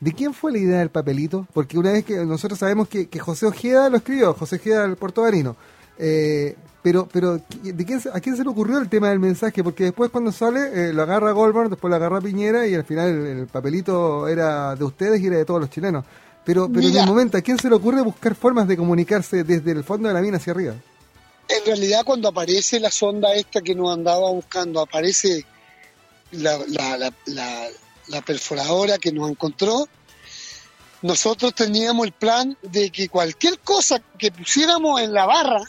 ¿De 0.00 0.12
quién 0.12 0.34
fue 0.34 0.50
la 0.50 0.58
idea 0.58 0.78
del 0.80 0.90
papelito? 0.90 1.46
Porque 1.52 1.78
una 1.78 1.92
vez 1.92 2.04
que 2.04 2.16
nosotros 2.24 2.58
sabemos 2.58 2.88
que, 2.88 3.06
José 3.20 3.46
Ojeda 3.46 3.88
lo 3.88 3.98
escribió, 3.98 4.34
José 4.34 4.56
Ojeda 4.56 4.84
el 4.84 4.96
portobarino. 4.96 5.54
Eh, 5.98 6.56
pero, 6.82 7.08
pero 7.12 7.40
¿de 7.62 7.84
quién, 7.84 8.02
¿a 8.12 8.18
quién 8.18 8.36
se 8.36 8.42
le 8.42 8.50
ocurrió 8.50 8.78
el 8.78 8.88
tema 8.88 9.10
del 9.10 9.20
mensaje? 9.20 9.62
Porque 9.62 9.84
después 9.84 10.10
cuando 10.10 10.32
sale, 10.32 10.88
eh, 10.88 10.92
lo 10.92 11.02
agarra 11.02 11.30
Goldberg, 11.30 11.70
después 11.70 11.88
lo 11.88 11.96
agarra 11.96 12.20
Piñera 12.20 12.66
y 12.66 12.74
al 12.74 12.84
final 12.84 13.08
el, 13.08 13.46
papelito 13.46 14.26
era 14.26 14.74
de 14.74 14.82
ustedes 14.82 15.20
y 15.20 15.28
era 15.28 15.36
de 15.36 15.44
todos 15.44 15.60
los 15.60 15.70
chilenos. 15.70 16.04
Pero, 16.44 16.68
pero 16.68 16.88
en 16.88 16.96
el 16.96 17.06
momento, 17.06 17.38
¿a 17.38 17.40
quién 17.40 17.56
se 17.56 17.68
le 17.68 17.76
ocurre 17.76 18.02
buscar 18.02 18.34
formas 18.34 18.66
de 18.66 18.76
comunicarse 18.76 19.44
desde 19.44 19.70
el 19.70 19.84
fondo 19.84 20.08
de 20.08 20.14
la 20.14 20.20
mina 20.20 20.38
hacia 20.38 20.52
arriba? 20.52 20.74
En 21.48 21.64
realidad 21.64 22.02
cuando 22.04 22.28
aparece 22.28 22.80
la 22.80 22.90
sonda 22.90 23.32
esta 23.34 23.60
que 23.60 23.76
nos 23.76 23.94
andaba 23.94 24.28
buscando, 24.30 24.80
aparece 24.80 25.44
la, 26.32 26.58
la, 26.68 27.12
la, 27.26 27.68
la 28.08 28.22
perforadora 28.22 28.98
que 28.98 29.12
nos 29.12 29.30
encontró, 29.30 29.88
nosotros 31.02 31.54
teníamos 31.54 32.06
el 32.06 32.12
plan 32.12 32.56
de 32.62 32.90
que 32.90 33.08
cualquier 33.08 33.58
cosa 33.60 34.00
que 34.18 34.30
pusiéramos 34.30 35.00
en 35.00 35.12
la 35.12 35.26
barra, 35.26 35.62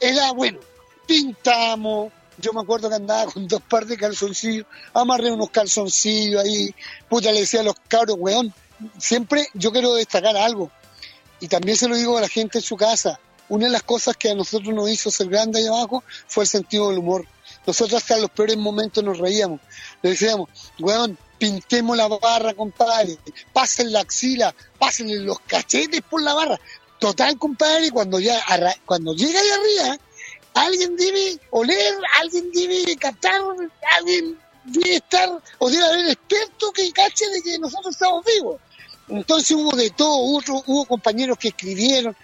era 0.00 0.32
bueno, 0.32 0.58
pintamos, 1.06 2.12
yo 2.38 2.52
me 2.52 2.60
acuerdo 2.60 2.88
que 2.88 2.96
andaba 2.96 3.30
con 3.30 3.46
dos 3.46 3.62
pares 3.62 3.88
de 3.88 3.96
calzoncillos, 3.96 4.66
amarré 4.92 5.30
unos 5.30 5.50
calzoncillos 5.50 6.42
ahí, 6.42 6.74
puta 7.08 7.30
le 7.32 7.40
decía 7.40 7.60
a 7.60 7.64
los 7.64 7.76
cabros, 7.88 8.16
weón, 8.18 8.52
siempre 8.98 9.46
yo 9.54 9.70
quiero 9.70 9.94
destacar 9.94 10.36
algo, 10.36 10.70
y 11.40 11.48
también 11.48 11.76
se 11.76 11.88
lo 11.88 11.96
digo 11.96 12.18
a 12.18 12.22
la 12.22 12.28
gente 12.28 12.58
en 12.58 12.64
su 12.64 12.76
casa, 12.76 13.20
una 13.48 13.66
de 13.66 13.72
las 13.72 13.82
cosas 13.82 14.16
que 14.16 14.30
a 14.30 14.34
nosotros 14.34 14.74
nos 14.74 14.90
hizo 14.90 15.10
ser 15.10 15.28
grande 15.28 15.60
ahí 15.60 15.66
abajo 15.66 16.02
fue 16.26 16.44
el 16.44 16.48
sentido 16.48 16.88
del 16.88 16.98
humor. 16.98 17.26
Nosotros 17.66 18.02
hasta 18.02 18.18
los 18.18 18.30
peores 18.30 18.56
momentos 18.56 19.02
nos 19.02 19.18
reíamos. 19.18 19.60
Le 20.02 20.10
decíamos, 20.10 20.48
weón, 20.78 21.16
pintemos 21.38 21.96
la 21.96 22.08
barra, 22.08 22.54
compadre, 22.54 23.18
pasen 23.52 23.92
la 23.92 24.00
axila, 24.00 24.54
pasen 24.78 25.24
los 25.26 25.40
cachetes 25.40 26.02
por 26.02 26.22
la 26.22 26.34
barra, 26.34 26.60
Total, 27.04 27.36
compadre, 27.38 27.90
cuando 27.90 28.18
ya 28.18 28.40
cuando 28.86 29.12
llega 29.12 29.42
de 29.42 29.52
arriba, 29.52 29.98
alguien 30.54 30.96
debe 30.96 31.38
oler, 31.50 31.94
alguien 32.18 32.50
debe 32.50 32.96
captar, 32.96 33.42
alguien 33.98 34.38
debe 34.64 34.96
estar, 34.96 35.28
o 35.58 35.70
debe 35.70 35.84
haber 35.84 36.06
experto 36.10 36.72
que 36.72 36.90
cache 36.92 37.28
de 37.28 37.42
que 37.42 37.58
nosotros 37.58 37.94
estamos 37.94 38.24
vivos. 38.24 38.60
Entonces 39.08 39.50
hubo 39.50 39.76
de 39.76 39.90
todo, 39.90 40.16
hubo, 40.16 40.64
hubo 40.66 40.84
compañeros 40.86 41.36
que 41.36 41.48
escribieron, 41.48 42.16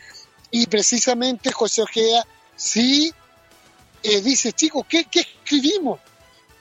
y 0.50 0.66
precisamente 0.66 1.52
José 1.52 1.82
Ojea 1.82 2.26
sí 2.56 3.12
eh, 4.02 4.20
dice, 4.20 4.52
chicos, 4.52 4.84
¿qué, 4.88 5.06
escribimos? 5.12 6.00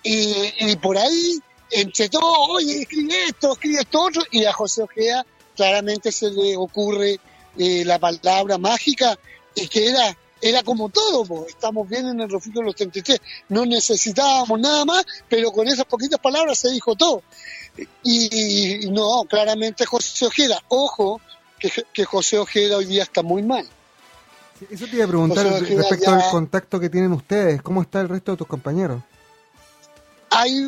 Y, 0.03 0.75
por 0.77 0.97
ahí, 0.97 1.39
entre 1.71 2.09
todos, 2.09 2.49
oye, 2.49 2.81
escribe 2.81 3.25
esto, 3.25 3.53
escribe 3.53 3.81
esto 3.81 4.01
otro, 4.01 4.23
y 4.31 4.45
a 4.45 4.53
José 4.53 4.83
Ojea 4.83 5.25
claramente 5.55 6.11
se 6.11 6.31
le 6.31 6.55
ocurre 6.55 7.19
eh, 7.57 7.83
la 7.85 7.99
palabra 7.99 8.57
mágica 8.57 9.17
es 9.55 9.69
que 9.69 9.87
era 9.89 10.17
era 10.41 10.63
como 10.63 10.89
todo, 10.89 11.45
estamos 11.47 11.87
bien 11.89 12.07
en 12.07 12.19
el 12.21 12.29
refugio 12.29 12.61
de 12.61 12.67
los 12.67 12.75
33, 12.75 13.19
no 13.49 13.65
necesitábamos 13.65 14.59
nada 14.59 14.85
más, 14.85 15.05
pero 15.27 15.51
con 15.51 15.67
esas 15.67 15.85
poquitas 15.85 16.19
palabras 16.19 16.59
se 16.59 16.69
dijo 16.69 16.95
todo. 16.95 17.23
Y, 18.03 18.87
no, 18.91 19.25
claramente 19.25 19.85
José 19.85 20.25
Ojeda, 20.25 20.61
ojo, 20.69 21.19
que, 21.59 22.05
José 22.05 22.37
Ojeda 22.37 22.77
hoy 22.77 22.85
día 22.85 23.03
está 23.03 23.21
muy 23.21 23.43
mal. 23.43 23.67
Eso 24.69 24.85
te 24.87 24.95
iba 24.97 25.05
a 25.05 25.07
preguntar 25.07 25.45
respecto 25.45 26.11
al 26.11 26.29
contacto 26.29 26.79
que 26.79 26.89
tienen 26.89 27.13
ustedes, 27.13 27.61
¿cómo 27.61 27.81
está 27.81 28.01
el 28.01 28.09
resto 28.09 28.31
de 28.31 28.37
tus 28.37 28.47
compañeros? 28.47 29.01
Hay, 30.31 30.67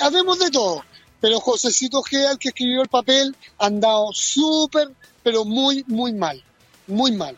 habemos 0.00 0.38
de 0.38 0.50
todo, 0.50 0.82
pero 1.20 1.38
Josécito 1.40 1.98
Ojeda, 1.98 2.32
el 2.32 2.38
que 2.38 2.48
escribió 2.48 2.82
el 2.82 2.88
papel, 2.88 3.36
ha 3.58 3.66
andado 3.66 4.08
súper 4.12 4.90
pero 5.22 5.44
muy, 5.44 5.84
muy 5.86 6.14
mal, 6.14 6.42
muy 6.86 7.12
mal. 7.12 7.36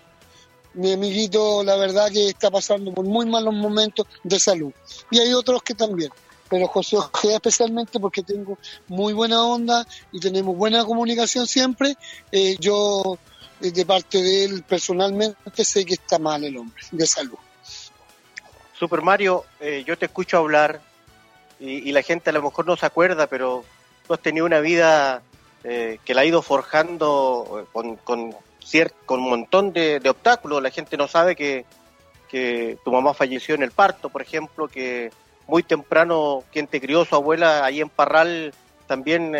Mi 0.74 0.92
amiguito, 0.92 1.64
la 1.64 1.74
verdad 1.74 2.08
que 2.08 2.28
está 2.28 2.48
pasando 2.48 2.92
por 2.94 3.04
muy 3.04 3.26
malos 3.26 3.52
momentos 3.52 4.06
de 4.22 4.38
salud. 4.38 4.72
Y 5.10 5.18
hay 5.18 5.32
otros 5.32 5.60
que 5.64 5.74
también. 5.74 6.10
Pero 6.48 6.68
José 6.68 6.96
Ojeda 6.96 7.34
especialmente 7.34 7.98
porque 7.98 8.22
tengo 8.22 8.58
muy 8.86 9.12
buena 9.12 9.44
onda 9.44 9.84
y 10.12 10.20
tenemos 10.20 10.56
buena 10.56 10.84
comunicación 10.84 11.48
siempre. 11.48 11.96
Eh, 12.30 12.56
yo, 12.60 13.18
de 13.60 13.86
parte 13.86 14.22
de 14.22 14.44
él 14.44 14.64
personalmente, 14.66 15.64
sé 15.64 15.84
que 15.84 15.94
está 15.94 16.18
mal 16.18 16.42
el 16.44 16.56
hombre, 16.56 16.82
de 16.90 17.06
salud. 17.06 17.38
Super 18.72 19.02
Mario, 19.02 19.44
eh, 19.60 19.84
yo 19.86 19.98
te 19.98 20.06
escucho 20.06 20.38
hablar 20.38 20.80
y, 21.58 21.92
la 21.92 22.00
gente 22.00 22.30
a 22.30 22.32
lo 22.32 22.42
mejor 22.42 22.66
no 22.66 22.76
se 22.76 22.86
acuerda, 22.86 23.26
pero 23.26 23.62
tú 24.06 24.14
has 24.14 24.20
tenido 24.20 24.46
una 24.46 24.60
vida 24.60 25.20
eh, 25.62 25.98
que 26.06 26.14
la 26.14 26.22
ha 26.22 26.24
ido 26.24 26.40
forjando 26.40 27.60
eh, 27.60 27.68
con, 27.70 27.96
con, 27.96 28.34
con 29.04 29.20
un 29.20 29.28
montón 29.28 29.74
de, 29.74 30.00
obstáculos. 30.08 30.62
La 30.62 30.70
gente 30.70 30.96
no 30.96 31.06
sabe 31.06 31.36
que, 31.36 31.66
que 32.30 32.78
tu 32.82 32.90
mamá 32.90 33.12
falleció 33.12 33.54
en 33.54 33.62
el 33.62 33.72
parto, 33.72 34.08
por 34.08 34.22
ejemplo, 34.22 34.68
que 34.68 35.10
muy 35.46 35.62
temprano 35.62 36.44
quien 36.50 36.66
te 36.66 36.80
crió, 36.80 37.04
su 37.04 37.14
abuela, 37.14 37.66
ahí 37.66 37.82
en 37.82 37.90
Parral, 37.90 38.54
también 38.86 39.34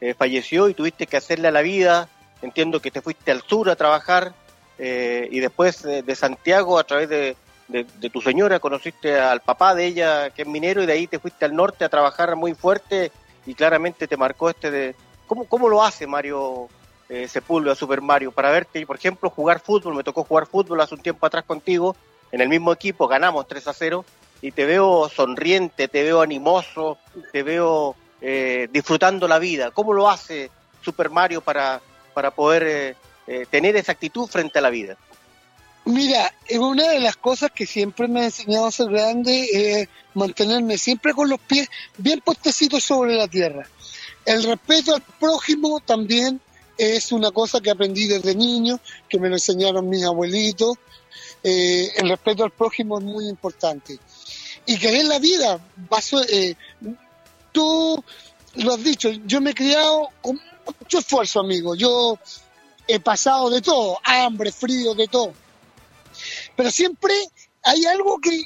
eh, 0.00 0.14
falleció 0.16 0.70
y 0.70 0.74
tuviste 0.74 1.06
que 1.06 1.18
hacerle 1.18 1.48
a 1.48 1.52
la 1.52 1.60
vida. 1.60 2.08
Entiendo 2.42 2.80
que 2.80 2.90
te 2.90 3.02
fuiste 3.02 3.30
al 3.30 3.42
sur 3.42 3.68
a 3.70 3.76
trabajar 3.76 4.32
y 4.78 5.40
después 5.40 5.82
de 5.82 6.14
Santiago, 6.16 6.78
a 6.78 6.84
través 6.84 7.06
de, 7.10 7.36
de, 7.68 7.84
de, 7.98 8.08
tu 8.08 8.22
señora, 8.22 8.60
conociste 8.60 9.20
al 9.20 9.40
papá 9.40 9.74
de 9.74 9.84
ella, 9.84 10.30
que 10.30 10.42
es 10.42 10.48
minero, 10.48 10.82
y 10.82 10.86
de 10.86 10.94
ahí 10.94 11.06
te 11.06 11.18
fuiste 11.18 11.44
al 11.44 11.54
norte 11.54 11.84
a 11.84 11.90
trabajar 11.90 12.34
muy 12.34 12.54
fuerte 12.54 13.12
y 13.44 13.52
claramente 13.52 14.08
te 14.08 14.16
marcó 14.16 14.48
este 14.48 14.70
de, 14.70 14.94
¿Cómo, 15.30 15.44
cómo 15.44 15.68
lo 15.68 15.84
hace 15.84 16.08
Mario 16.08 16.68
eh, 17.08 17.28
Sepúlveda, 17.28 17.76
Super 17.76 18.00
Mario? 18.00 18.32
Para 18.32 18.50
verte, 18.50 18.84
por 18.84 18.96
ejemplo, 18.96 19.30
jugar 19.30 19.60
fútbol, 19.60 19.94
me 19.94 20.02
tocó 20.02 20.24
jugar 20.24 20.46
fútbol 20.46 20.80
hace 20.80 20.96
un 20.96 21.02
tiempo 21.02 21.24
atrás 21.24 21.44
contigo, 21.44 21.94
en 22.32 22.40
el 22.40 22.48
mismo 22.48 22.72
equipo, 22.72 23.06
ganamos 23.06 23.46
3 23.46 23.68
a 23.68 23.72
0, 23.72 24.04
y 24.42 24.50
te 24.50 24.66
veo 24.66 25.08
sonriente, 25.08 25.86
te 25.86 26.02
veo 26.02 26.20
animoso, 26.20 26.98
te 27.32 27.44
veo 27.44 27.94
eh, 28.20 28.66
disfrutando 28.72 29.28
la 29.28 29.38
vida. 29.38 29.70
¿Cómo 29.70 29.92
lo 29.92 30.10
hace 30.10 30.50
Super 30.82 31.10
Mario 31.10 31.42
para, 31.42 31.80
para 32.20 32.32
poder 32.32 32.62
eh, 32.64 32.96
eh, 33.26 33.46
tener 33.50 33.76
esa 33.76 33.92
actitud 33.92 34.28
frente 34.28 34.58
a 34.58 34.62
la 34.62 34.68
vida? 34.68 34.98
Mira, 35.86 36.30
una 36.50 36.90
de 36.90 37.00
las 37.00 37.16
cosas 37.16 37.50
que 37.50 37.64
siempre 37.64 38.08
me 38.08 38.20
ha 38.20 38.24
enseñado 38.24 38.66
a 38.66 38.70
ser 38.70 38.90
grande 38.90 39.48
es 39.50 39.88
mantenerme 40.12 40.76
siempre 40.76 41.14
con 41.14 41.30
los 41.30 41.40
pies 41.40 41.70
bien 41.96 42.20
puestecitos 42.20 42.84
sobre 42.84 43.14
la 43.14 43.26
tierra. 43.26 43.66
El 44.26 44.42
respeto 44.42 44.94
al 44.94 45.00
prójimo 45.18 45.80
también 45.80 46.42
es 46.76 47.10
una 47.10 47.30
cosa 47.30 47.58
que 47.62 47.70
aprendí 47.70 48.06
desde 48.06 48.34
niño, 48.34 48.78
que 49.08 49.18
me 49.18 49.30
lo 49.30 49.36
enseñaron 49.36 49.88
mis 49.88 50.04
abuelitos. 50.04 50.76
Eh, 51.42 51.90
el 51.96 52.10
respeto 52.10 52.44
al 52.44 52.50
prójimo 52.50 52.98
es 52.98 53.04
muy 53.04 53.28
importante. 53.28 53.98
Y 54.66 54.76
querer 54.76 55.06
la 55.06 55.18
vida, 55.18 55.58
eh, 56.28 56.54
tú 57.50 58.04
lo 58.56 58.74
has 58.74 58.84
dicho, 58.84 59.08
yo 59.08 59.40
me 59.40 59.52
he 59.52 59.54
criado 59.54 60.10
mucho 60.80 60.98
esfuerzo, 60.98 61.40
amigo. 61.40 61.74
Yo 61.74 62.18
he 62.86 63.00
pasado 63.00 63.50
de 63.50 63.60
todo, 63.60 63.98
hambre, 64.04 64.52
frío, 64.52 64.94
de 64.94 65.08
todo. 65.08 65.32
Pero 66.56 66.70
siempre 66.70 67.14
hay 67.62 67.84
algo 67.86 68.18
que, 68.20 68.44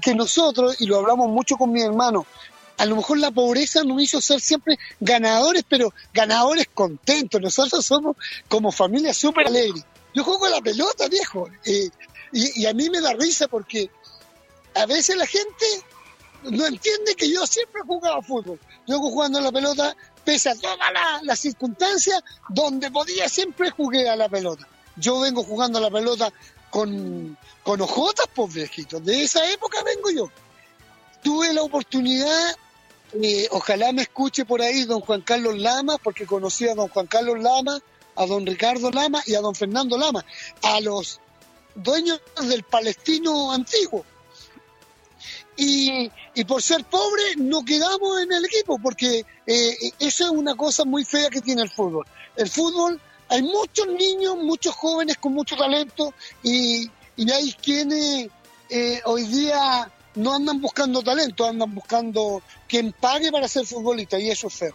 que 0.00 0.14
nosotros, 0.14 0.80
y 0.80 0.86
lo 0.86 0.98
hablamos 0.98 1.28
mucho 1.28 1.56
con 1.56 1.72
mi 1.72 1.82
hermano, 1.82 2.26
a 2.78 2.86
lo 2.86 2.94
mejor 2.94 3.18
la 3.18 3.32
pobreza 3.32 3.82
nos 3.82 4.00
hizo 4.00 4.20
ser 4.20 4.40
siempre 4.40 4.78
ganadores, 5.00 5.64
pero 5.68 5.92
ganadores 6.14 6.68
contentos. 6.72 7.40
Nosotros 7.40 7.84
somos 7.84 8.16
como 8.48 8.70
familia 8.70 9.12
súper 9.12 9.48
alegre. 9.48 9.82
Yo 10.14 10.22
juego 10.22 10.46
a 10.46 10.50
la 10.50 10.60
pelota, 10.60 11.08
viejo, 11.08 11.48
eh, 11.64 11.90
y, 12.32 12.66
a 12.66 12.74
mí 12.74 12.88
me 12.88 13.00
da 13.00 13.14
risa 13.14 13.48
porque 13.48 13.90
a 14.74 14.86
veces 14.86 15.16
la 15.16 15.26
gente 15.26 15.66
no 16.44 16.66
entiende 16.66 17.14
que 17.16 17.30
yo 17.30 17.46
siempre 17.46 17.80
he 17.82 17.86
jugado 17.86 18.22
fútbol. 18.22 18.60
Yo 18.86 18.98
jugando 19.00 19.38
a 19.38 19.42
la 19.42 19.52
pelota, 19.52 19.96
pese 20.28 20.50
a 20.50 20.54
todas 20.54 20.78
las 21.22 21.38
circunstancias, 21.38 22.22
donde 22.50 22.90
podía 22.90 23.30
siempre 23.30 23.70
jugué 23.70 24.10
a 24.10 24.14
la 24.14 24.28
pelota. 24.28 24.68
Yo 24.94 25.20
vengo 25.20 25.42
jugando 25.42 25.78
a 25.78 25.80
la 25.80 25.90
pelota 25.90 26.30
con, 26.68 27.38
con 27.62 27.80
ojotas, 27.80 28.26
pues 28.34 28.52
viejitos. 28.52 29.02
De 29.02 29.22
esa 29.22 29.50
época 29.50 29.82
vengo 29.82 30.10
yo. 30.10 30.30
Tuve 31.22 31.54
la 31.54 31.62
oportunidad 31.62 32.54
eh, 33.14 33.48
ojalá 33.52 33.90
me 33.92 34.02
escuche 34.02 34.44
por 34.44 34.60
ahí 34.60 34.84
don 34.84 35.00
Juan 35.00 35.22
Carlos 35.22 35.56
Lama, 35.56 35.96
porque 35.96 36.26
conocí 36.26 36.68
a 36.68 36.74
don 36.74 36.88
Juan 36.88 37.06
Carlos 37.06 37.38
Lama, 37.40 37.80
a 38.14 38.26
don 38.26 38.44
Ricardo 38.44 38.90
Lama 38.90 39.22
y 39.24 39.34
a 39.34 39.40
don 39.40 39.54
Fernando 39.54 39.96
Lama, 39.96 40.26
a 40.62 40.78
los 40.82 41.20
dueños 41.74 42.20
del 42.46 42.64
palestino 42.64 43.50
antiguo. 43.50 44.04
Y, 45.60 46.08
por 46.46 46.62
ser 46.62 46.84
pobre 46.84 47.34
no 47.36 47.64
quedamos 47.64 48.22
en 48.22 48.32
el 48.32 48.44
equipo, 48.44 48.78
porque 48.78 49.26
eh, 49.44 49.76
eso 49.98 50.24
es 50.24 50.30
una 50.30 50.54
cosa 50.54 50.84
muy 50.84 51.04
fea 51.04 51.28
que 51.30 51.40
tiene 51.40 51.62
el 51.62 51.70
fútbol. 51.70 52.06
El 52.36 52.48
fútbol, 52.48 53.00
hay 53.28 53.42
muchos 53.42 53.88
niños, 53.88 54.36
muchos 54.36 54.72
jóvenes 54.76 55.18
con 55.18 55.34
mucho 55.34 55.56
talento 55.56 56.14
y, 56.44 56.88
hay 57.18 57.52
quienes 57.60 58.28
eh, 58.70 59.00
hoy 59.04 59.24
día 59.24 59.90
no 60.14 60.36
andan 60.36 60.60
buscando 60.60 61.02
talento, 61.02 61.44
andan 61.44 61.74
buscando 61.74 62.40
quien 62.68 62.92
pague 62.92 63.32
para 63.32 63.48
ser 63.48 63.66
futbolista 63.66 64.16
y 64.20 64.30
eso 64.30 64.46
es 64.46 64.54
feo. 64.54 64.74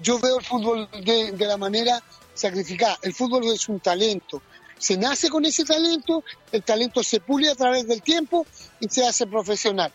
yo 0.00 0.20
veo 0.20 0.38
el 0.38 0.44
fútbol 0.44 0.88
de, 1.04 1.32
de 1.32 1.46
la 1.46 1.56
manera 1.56 2.00
sacrificada. 2.34 2.96
El 3.02 3.12
fútbol 3.12 3.44
es 3.52 3.68
un 3.68 3.80
talento. 3.80 4.40
Se 4.78 4.96
nace 4.96 5.28
con 5.28 5.44
ese 5.44 5.64
talento, 5.64 6.24
el 6.52 6.62
talento 6.62 7.02
se 7.02 7.20
pule 7.20 7.50
a 7.50 7.54
través 7.54 7.86
del 7.86 8.02
tiempo 8.02 8.46
y 8.80 8.88
se 8.88 9.06
hace 9.06 9.26
profesional. 9.26 9.92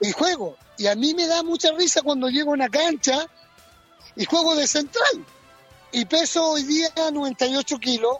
El 0.00 0.12
juego, 0.12 0.56
y 0.78 0.86
a 0.86 0.94
mí 0.94 1.14
me 1.14 1.26
da 1.26 1.42
mucha 1.42 1.72
risa 1.72 2.02
cuando 2.02 2.28
llego 2.28 2.50
a 2.50 2.54
una 2.54 2.68
cancha 2.68 3.26
y 4.16 4.24
juego 4.24 4.54
de 4.54 4.66
central. 4.66 5.24
Y 5.92 6.04
peso 6.06 6.50
hoy 6.50 6.62
día 6.64 6.88
98 7.12 7.78
kilos 7.78 8.16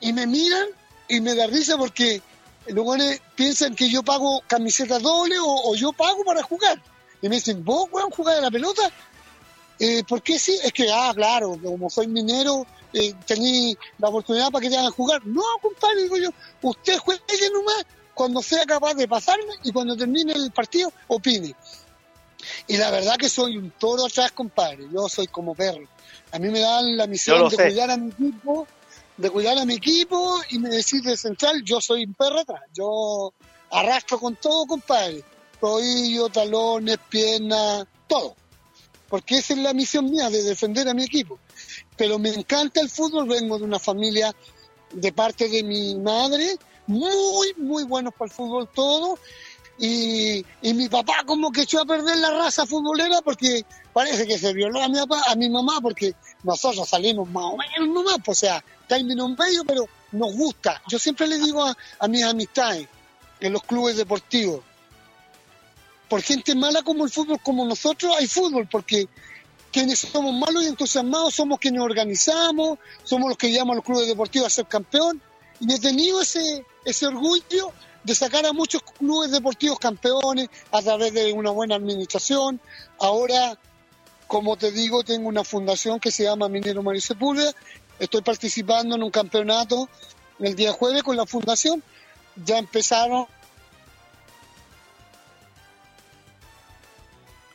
y 0.00 0.12
me 0.12 0.26
miran 0.26 0.68
y 1.08 1.20
me 1.20 1.34
da 1.34 1.46
risa 1.46 1.76
porque 1.76 2.22
luego 2.68 2.94
piensan 3.34 3.74
que 3.74 3.90
yo 3.90 4.02
pago 4.02 4.42
camiseta 4.46 4.98
doble 4.98 5.36
o, 5.40 5.74
yo 5.74 5.92
pago 5.92 6.24
para 6.24 6.42
jugar. 6.42 6.80
Y 7.22 7.28
me 7.28 7.36
dicen, 7.36 7.64
¿vos, 7.64 7.88
weón, 7.90 8.10
jugar 8.10 8.38
a 8.38 8.40
la 8.42 8.50
pelota? 8.50 8.82
Eh, 9.78 10.02
¿Por 10.04 10.22
qué 10.22 10.38
sí? 10.38 10.58
Es 10.62 10.72
que, 10.72 10.90
ah, 10.90 11.12
claro, 11.14 11.58
como 11.62 11.90
soy 11.90 12.06
minero, 12.06 12.66
eh, 12.92 13.14
tení 13.26 13.76
la 13.98 14.08
oportunidad 14.08 14.50
para 14.50 14.62
que 14.62 14.70
te 14.70 14.76
hagan 14.76 14.92
jugar. 14.92 15.24
No, 15.26 15.42
compadre, 15.60 16.04
digo 16.04 16.16
yo, 16.16 16.30
usted 16.62 16.98
juegue 16.98 17.50
nomás 17.52 17.84
cuando 18.14 18.42
sea 18.42 18.64
capaz 18.64 18.94
de 18.94 19.06
pasarme 19.06 19.52
y 19.62 19.72
cuando 19.72 19.94
termine 19.96 20.32
el 20.32 20.50
partido, 20.50 20.90
opine. 21.08 21.54
Y 22.66 22.76
la 22.78 22.90
verdad 22.90 23.16
que 23.16 23.28
soy 23.28 23.58
un 23.58 23.70
toro 23.72 24.06
atrás, 24.06 24.32
compadre. 24.32 24.86
Yo 24.90 25.08
soy 25.08 25.26
como 25.26 25.54
perro. 25.54 25.86
A 26.32 26.38
mí 26.38 26.48
me 26.48 26.60
dan 26.60 26.96
la 26.96 27.06
misión 27.06 27.48
de 27.48 27.56
sé. 27.56 27.64
cuidar 27.64 27.90
a 27.90 27.96
mi 27.96 28.10
equipo, 28.10 28.66
de 29.16 29.30
cuidar 29.30 29.58
a 29.58 29.64
mi 29.64 29.74
equipo 29.74 30.40
y 30.50 30.58
me 30.58 30.70
decís 30.70 31.02
de 31.02 31.16
central, 31.16 31.62
yo 31.62 31.80
soy 31.80 32.04
un 32.04 32.14
perro 32.14 32.40
atrás. 32.40 32.62
Yo 32.72 33.32
arrastro 33.70 34.18
con 34.18 34.36
todo, 34.36 34.66
compadre. 34.66 35.22
Tobillo, 35.60 36.28
talones, 36.30 36.98
piernas, 37.08 37.86
todo. 38.06 38.36
Porque 39.08 39.38
esa 39.38 39.54
es 39.54 39.60
la 39.60 39.72
misión 39.72 40.10
mía, 40.10 40.30
de 40.30 40.42
defender 40.42 40.88
a 40.88 40.94
mi 40.94 41.04
equipo. 41.04 41.38
Pero 41.96 42.18
me 42.18 42.30
encanta 42.30 42.80
el 42.80 42.90
fútbol, 42.90 43.28
vengo 43.28 43.58
de 43.58 43.64
una 43.64 43.78
familia 43.78 44.34
de 44.92 45.12
parte 45.12 45.48
de 45.48 45.62
mi 45.62 45.96
madre, 45.96 46.56
muy, 46.86 47.54
muy 47.56 47.84
buenos 47.84 48.14
para 48.14 48.26
el 48.26 48.32
fútbol 48.32 48.68
todo. 48.74 49.18
Y, 49.78 50.44
y, 50.62 50.72
mi 50.72 50.88
papá 50.88 51.22
como 51.26 51.52
que 51.52 51.62
echó 51.62 51.82
a 51.82 51.84
perder 51.84 52.16
la 52.16 52.30
raza 52.30 52.64
futbolera 52.64 53.20
porque 53.20 53.62
parece 53.92 54.26
que 54.26 54.38
se 54.38 54.54
violó 54.54 54.82
a 54.82 54.88
mi 54.88 54.98
papá, 55.00 55.22
a 55.26 55.34
mi 55.34 55.50
mamá, 55.50 55.80
porque 55.82 56.14
nosotros 56.44 56.88
salimos 56.88 57.28
más 57.28 57.44
o 57.44 57.58
menos 57.58 57.94
nomás, 57.94 58.16
pues, 58.24 58.38
o 58.38 58.40
sea, 58.40 58.64
término 58.88 59.28
medio, 59.28 59.64
pero 59.66 59.86
nos 60.12 60.34
gusta. 60.34 60.80
Yo 60.88 60.98
siempre 60.98 61.26
le 61.26 61.38
digo 61.38 61.62
a, 61.62 61.76
a 61.98 62.08
mis 62.08 62.24
amistades 62.24 62.88
en 63.38 63.52
los 63.52 63.62
clubes 63.64 63.98
deportivos, 63.98 64.60
por 66.08 66.22
gente 66.22 66.54
mala 66.54 66.82
como 66.82 67.04
el 67.04 67.10
fútbol, 67.10 67.40
como 67.42 67.64
nosotros, 67.64 68.14
hay 68.16 68.26
fútbol, 68.26 68.68
porque 68.70 69.08
quienes 69.72 69.98
somos 69.98 70.34
malos 70.34 70.64
y 70.64 70.68
entusiasmados 70.68 71.34
somos 71.34 71.58
quienes 71.58 71.82
organizamos, 71.82 72.78
somos 73.04 73.28
los 73.28 73.38
que 73.38 73.52
llaman 73.52 73.72
a 73.72 73.76
los 73.76 73.84
clubes 73.84 74.06
deportivos 74.06 74.46
a 74.46 74.50
ser 74.50 74.66
campeón. 74.66 75.20
Y 75.60 75.72
he 75.72 75.78
tenido 75.78 76.20
ese, 76.20 76.64
ese 76.84 77.06
orgullo 77.06 77.72
de 78.04 78.14
sacar 78.14 78.46
a 78.46 78.52
muchos 78.52 78.82
clubes 78.82 79.32
deportivos 79.32 79.78
campeones 79.78 80.48
a 80.70 80.80
través 80.80 81.12
de 81.12 81.32
una 81.32 81.50
buena 81.50 81.74
administración. 81.74 82.60
Ahora, 83.00 83.58
como 84.26 84.56
te 84.56 84.70
digo, 84.70 85.02
tengo 85.02 85.28
una 85.28 85.44
fundación 85.44 85.98
que 85.98 86.10
se 86.10 86.24
llama 86.24 86.48
Minero 86.48 86.82
Mario 86.82 87.00
Sepúlveda. 87.00 87.52
Estoy 87.98 88.22
participando 88.22 88.94
en 88.94 89.02
un 89.02 89.10
campeonato 89.10 89.88
el 90.38 90.54
día 90.54 90.72
jueves 90.72 91.02
con 91.02 91.16
la 91.16 91.26
fundación. 91.26 91.82
Ya 92.44 92.58
empezaron 92.58 93.26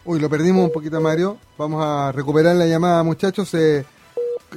Uy, 0.04 0.20
lo 0.20 0.30
perdimos 0.30 0.66
un 0.66 0.72
poquito, 0.72 1.00
Mario. 1.00 1.38
Vamos 1.58 1.84
a 1.86 2.12
recuperar 2.12 2.56
la 2.56 2.66
llamada, 2.66 3.04
muchachos. 3.04 3.54
Eh, 3.54 3.86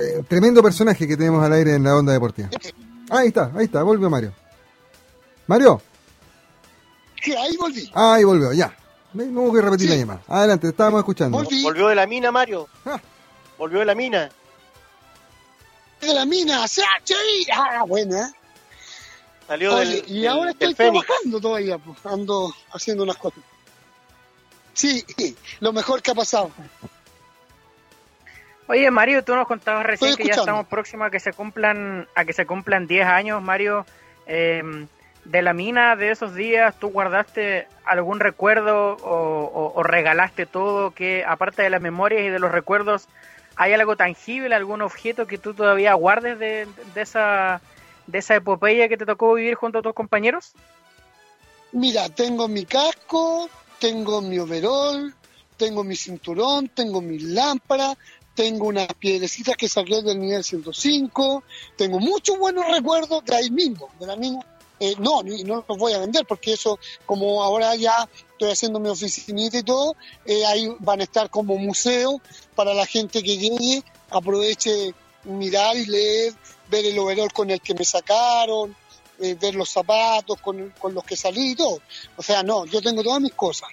eh, 0.01 0.25
tremendo 0.27 0.63
personaje 0.63 1.07
que 1.07 1.17
tenemos 1.17 1.45
al 1.45 1.53
aire 1.53 1.75
en 1.75 1.85
la 1.85 1.97
onda 1.97 2.13
deportiva. 2.13 2.49
Ahí 3.11 3.29
está, 3.29 3.53
ahí 3.55 3.67
está, 3.67 3.83
volvió 3.83 4.09
Mario. 4.09 4.33
¿Mario? 5.47 5.83
Sí, 7.23 7.35
ahí 7.35 7.57
volví. 7.57 7.91
Ah, 7.95 8.15
ahí 8.15 8.25
volvió, 8.25 8.53
ya. 8.53 8.75
No 9.13 9.53
que 9.53 9.61
repetir 9.61 9.89
sí. 9.89 9.95
la 9.95 10.01
llamada. 10.01 10.23
Adelante, 10.27 10.69
estábamos 10.69 11.01
escuchando. 11.01 11.39
Volví. 11.39 11.63
Volvió 11.63 11.89
de 11.89 11.95
la 11.95 12.07
mina, 12.07 12.33
Mario. 12.33 12.69
Ah. 12.85 13.01
Volvió 13.59 13.79
de 13.81 13.85
la 13.85 13.95
mina. 13.95 14.31
De 16.01 16.15
la 16.15 16.25
mina, 16.25 16.67
CHI. 16.67 17.47
Ah, 17.55 17.85
buena. 17.87 18.33
Salió 19.47 19.77
Oye, 19.77 20.03
del, 20.03 20.05
Y 20.09 20.21
del, 20.23 20.29
ahora 20.29 20.51
estoy 20.51 20.75
trabajando 20.75 21.41
todavía, 21.41 21.79
pues, 21.79 21.99
ando 22.05 22.53
haciendo 22.73 23.05
unas 23.05 23.17
cosas. 23.17 23.41
Sí, 24.75 25.05
lo 25.61 25.73
mejor 25.73 26.03
que 26.03 26.11
ha 26.11 26.15
pasado. 26.15 26.51
Oye, 28.67 28.91
Mario, 28.91 29.23
tú 29.25 29.35
nos 29.35 29.47
contabas 29.47 29.85
recién 29.85 30.17
que 30.17 30.25
ya 30.25 30.35
estamos 30.35 30.67
próximos 30.67 31.09
a 31.09 31.11
que 31.11 31.21
se 31.21 31.33
cumplan 31.33 32.09
a 32.15 32.25
que 32.25 32.33
se 32.33 32.47
cumplan 32.47 32.87
10 32.87 33.07
años, 33.07 33.43
Mario, 33.43 33.85
eh, 34.27 34.87
de 35.25 35.43
la 35.43 35.53
mina 35.53 35.97
de 35.97 36.11
esos 36.11 36.35
días. 36.35 36.75
¿Tú 36.79 36.89
guardaste 36.89 37.69
algún 37.85 38.21
recuerdo 38.21 38.97
o, 39.03 39.45
o, 39.45 39.73
o, 39.75 39.83
regalaste 39.83 40.47
todo? 40.47 40.93
Que 40.93 41.25
aparte 41.27 41.63
de 41.63 41.71
las 41.71 41.83
memorias 41.83 42.23
y 42.23 42.31
de 42.31 42.39
los 42.39 42.53
recuerdos, 42.53 43.07
¿hay 43.57 43.75
algo 43.75 43.97
tangible, 43.97 44.55
algún 44.55 44.81
objeto 44.81 45.27
que 45.27 45.37
tú 45.37 45.53
todavía 45.53 45.93
guardes 45.95 46.39
de, 46.39 46.67
de 46.95 47.03
esa 47.03 47.61
de 48.07 48.19
esa 48.19 48.35
epopeya 48.35 48.89
que 48.89 48.97
te 48.97 49.07
tocó 49.07 49.35
vivir 49.35 49.55
junto 49.55 49.79
a 49.79 49.83
tus 49.83 49.95
compañeros? 49.95 50.53
Mira, 51.73 52.09
tengo 52.09 52.49
mi 52.49 52.65
casco, 52.65 53.49
tengo 53.79 54.21
mi 54.21 54.39
overol, 54.39 55.15
tengo 55.57 55.85
mi 55.85 55.97
cinturón, 55.97 56.69
tengo 56.69 57.01
mi 57.01 57.19
lámpara, 57.19 57.97
tengo 58.35 58.67
unas 58.67 58.89
piedrecitas 58.95 59.57
que 59.57 59.69
saqué 59.69 60.03
del 60.03 60.21
nivel 60.21 60.43
105, 60.43 61.45
tengo 61.77 62.01
muchos 62.01 62.39
buenos 62.39 62.67
recuerdos 62.69 63.25
de 63.25 63.37
ahí 63.37 63.51
mismo, 63.51 63.89
de 63.99 64.07
la 64.07 64.17
mina. 64.17 64.41
Eh, 64.81 64.97
no, 64.99 65.23
no 65.23 65.65
los 65.69 65.79
voy 65.79 65.93
a 65.93 66.01
vender 66.01 66.27
porque 66.27 66.55
eso, 66.55 66.81
como 67.07 67.43
ahora 67.45 67.77
ya 67.77 68.09
estoy 68.33 68.51
haciendo 68.51 68.81
mi 68.81 68.89
oficinita 68.89 69.59
y 69.59 69.63
todo, 69.63 69.95
eh, 70.27 70.45
ahí 70.47 70.69
van 70.81 71.01
a 71.01 71.05
estar 71.05 71.31
como 71.31 71.57
museo 71.57 72.21
para 72.57 72.75
la 72.75 72.85
gente 72.85 73.23
que 73.23 73.39
llegue, 73.39 73.85
aproveche 74.11 74.93
mirar 75.23 75.77
y 75.77 75.87
leer, 75.87 76.35
ver 76.69 76.85
el 76.87 76.99
overol 76.99 77.33
con 77.33 77.51
el 77.51 77.61
que 77.61 77.75
me 77.75 77.85
sacaron, 77.85 78.75
eh, 79.25 79.37
ver 79.41 79.55
los 79.55 79.71
zapatos 79.71 80.39
con, 80.41 80.71
con, 80.79 80.93
los 80.93 81.05
que 81.05 81.17
salí 81.17 81.53
y 81.53 81.55
todo. 81.55 81.81
O 82.17 82.23
sea, 82.23 82.43
no, 82.43 82.67
yo 82.67 82.83
tengo 82.83 83.03
todas 83.03 83.21
mis 83.21 83.33
cosas. 83.33 83.69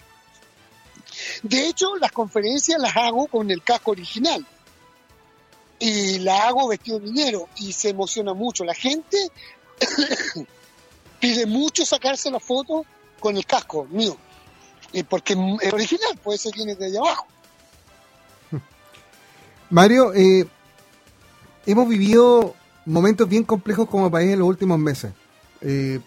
De 1.44 1.68
hecho, 1.68 1.96
las 1.98 2.12
conferencias 2.12 2.80
las 2.80 2.96
hago 2.96 3.28
con 3.28 3.52
el 3.52 3.62
casco 3.64 3.92
original. 3.92 4.46
Y 5.80 6.20
la 6.20 6.48
hago 6.48 6.68
vestido 6.68 7.00
de 7.00 7.08
minero 7.08 7.50
y 7.58 7.74
se 7.74 7.90
emociona 7.90 8.34
mucho. 8.34 8.64
La 8.64 8.76
gente 8.76 9.18
pide 11.20 11.46
mucho 11.46 11.86
sacarse 11.86 12.32
la 12.32 12.40
foto 12.40 12.86
con 13.20 13.36
el 13.36 13.46
casco 13.46 13.86
mío. 13.90 14.16
Y 14.94 15.04
porque 15.04 15.34
es 15.62 15.74
original, 15.74 16.20
ser 16.38 16.54
quien 16.54 16.70
es 16.70 16.80
de 16.80 16.86
allá 16.86 17.00
abajo. 17.00 17.26
Mario, 19.70 20.14
eh, 20.14 20.48
hemos 21.66 21.88
vivido 21.90 22.56
momentos 22.86 23.28
bien 23.28 23.44
complejos 23.44 23.88
como 23.90 24.12
país 24.12 24.32
en 24.32 24.40
los 24.40 24.48
últimos 24.48 24.78
meses. 24.80 25.12
Eh, 25.62 26.00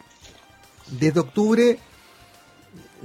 desde 0.98 1.20
octubre, 1.20 1.78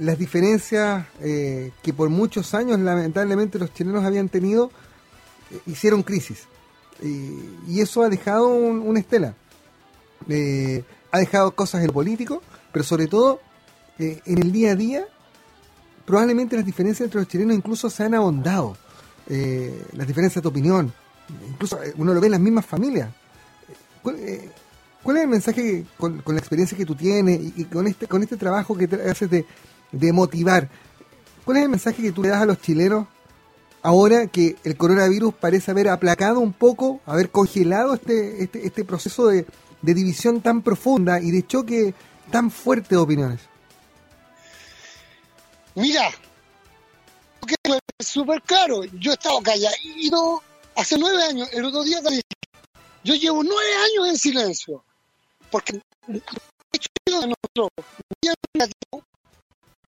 las 0.00 0.18
diferencias 0.18 1.06
eh, 1.20 1.72
que 1.82 1.92
por 1.92 2.08
muchos 2.08 2.54
años 2.54 2.80
lamentablemente 2.80 3.58
los 3.58 3.72
chilenos 3.72 4.04
habían 4.04 4.28
tenido 4.28 4.70
eh, 5.50 5.60
hicieron 5.66 6.02
crisis. 6.02 6.46
y 7.02 7.80
eso 7.80 8.02
ha 8.02 8.08
dejado 8.08 8.48
un, 8.48 8.80
una 8.80 9.00
estela. 9.00 9.34
Eh, 10.28 10.84
ha 11.12 11.18
dejado 11.18 11.54
cosas 11.54 11.82
en 11.82 11.90
político, 11.90 12.42
pero 12.72 12.84
sobre 12.84 13.06
todo 13.06 13.40
en 13.98 14.38
el 14.38 14.50
día 14.50 14.72
a 14.72 14.76
día, 14.76 15.04
probablemente 16.06 16.56
las 16.56 16.64
diferencias 16.64 17.04
entre 17.04 17.20
los 17.20 17.28
chilenos 17.28 17.54
incluso 17.54 17.90
se 17.90 18.02
han 18.04 18.14
ahondado. 18.14 18.76
las 19.28 20.06
diferencias 20.06 20.42
de 20.42 20.48
opinión, 20.48 20.92
incluso 21.50 21.78
uno 21.96 22.14
lo 22.14 22.20
ve 22.20 22.26
en 22.26 22.32
las 22.32 22.40
mismas 22.40 22.64
familias. 22.64 23.10
¿Cuál 25.02 25.16
es 25.16 25.22
el 25.22 25.28
mensaje 25.28 25.86
con, 25.96 26.20
con, 26.20 26.34
la 26.34 26.40
experiencia 26.40 26.76
que 26.76 26.84
tú 26.84 26.94
tienes 26.94 27.40
y, 27.56 27.64
con 27.64 27.86
este 27.86 28.06
con 28.06 28.22
este 28.22 28.36
trabajo 28.36 28.76
que 28.76 28.86
te 28.86 29.10
haces 29.10 29.30
de, 29.30 30.12
motivar? 30.12 30.68
¿Cuál 31.44 31.56
es 31.56 31.62
el 31.64 31.70
mensaje 31.70 32.02
que 32.02 32.12
tú 32.12 32.22
le 32.22 32.28
das 32.28 32.42
a 32.42 32.46
los 32.46 32.60
chilenos 32.60 33.06
ahora 33.82 34.26
que 34.26 34.56
el 34.62 34.76
coronavirus 34.76 35.34
parece 35.34 35.70
haber 35.70 35.88
aplacado 35.88 36.40
un 36.40 36.52
poco, 36.52 37.00
haber 37.06 37.30
congelado 37.30 37.94
este 37.94 38.42
este, 38.42 38.66
este 38.66 38.84
proceso 38.84 39.28
de, 39.28 39.46
división 39.80 40.42
tan 40.42 40.60
profunda 40.60 41.18
y 41.20 41.30
de 41.30 41.46
choque 41.46 41.94
tan 42.30 42.50
fuerte 42.50 42.90
de 42.90 42.96
opiniones? 42.98 43.40
Mira, 45.74 46.10
es 47.98 48.06
súper 48.06 48.42
claro. 48.42 48.84
Yo 48.84 49.12
he 49.12 49.14
estado 49.14 49.40
calladito 49.40 50.42
hace 50.76 50.98
nueve 50.98 51.24
años. 51.24 51.48
El 51.52 51.64
otro 51.64 51.82
día 51.84 52.00
yo 53.02 53.14
llevo 53.14 53.42
nueve 53.42 53.70
años 53.86 54.08
en 54.08 54.18
silencio 54.18 54.84
porque 55.50 55.80
el 56.08 56.22
hecho 56.72 56.88
de 57.06 57.26
nosotros, 57.26 57.68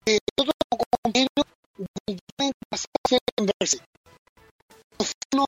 eh, 0.06 0.20
nosotros 0.38 0.56
como 0.70 0.84
compañeros, 1.04 1.46
pasar 2.70 2.90
a 3.04 3.10
ser 3.10 3.20
inverso. 3.38 3.78
No, 5.36 5.46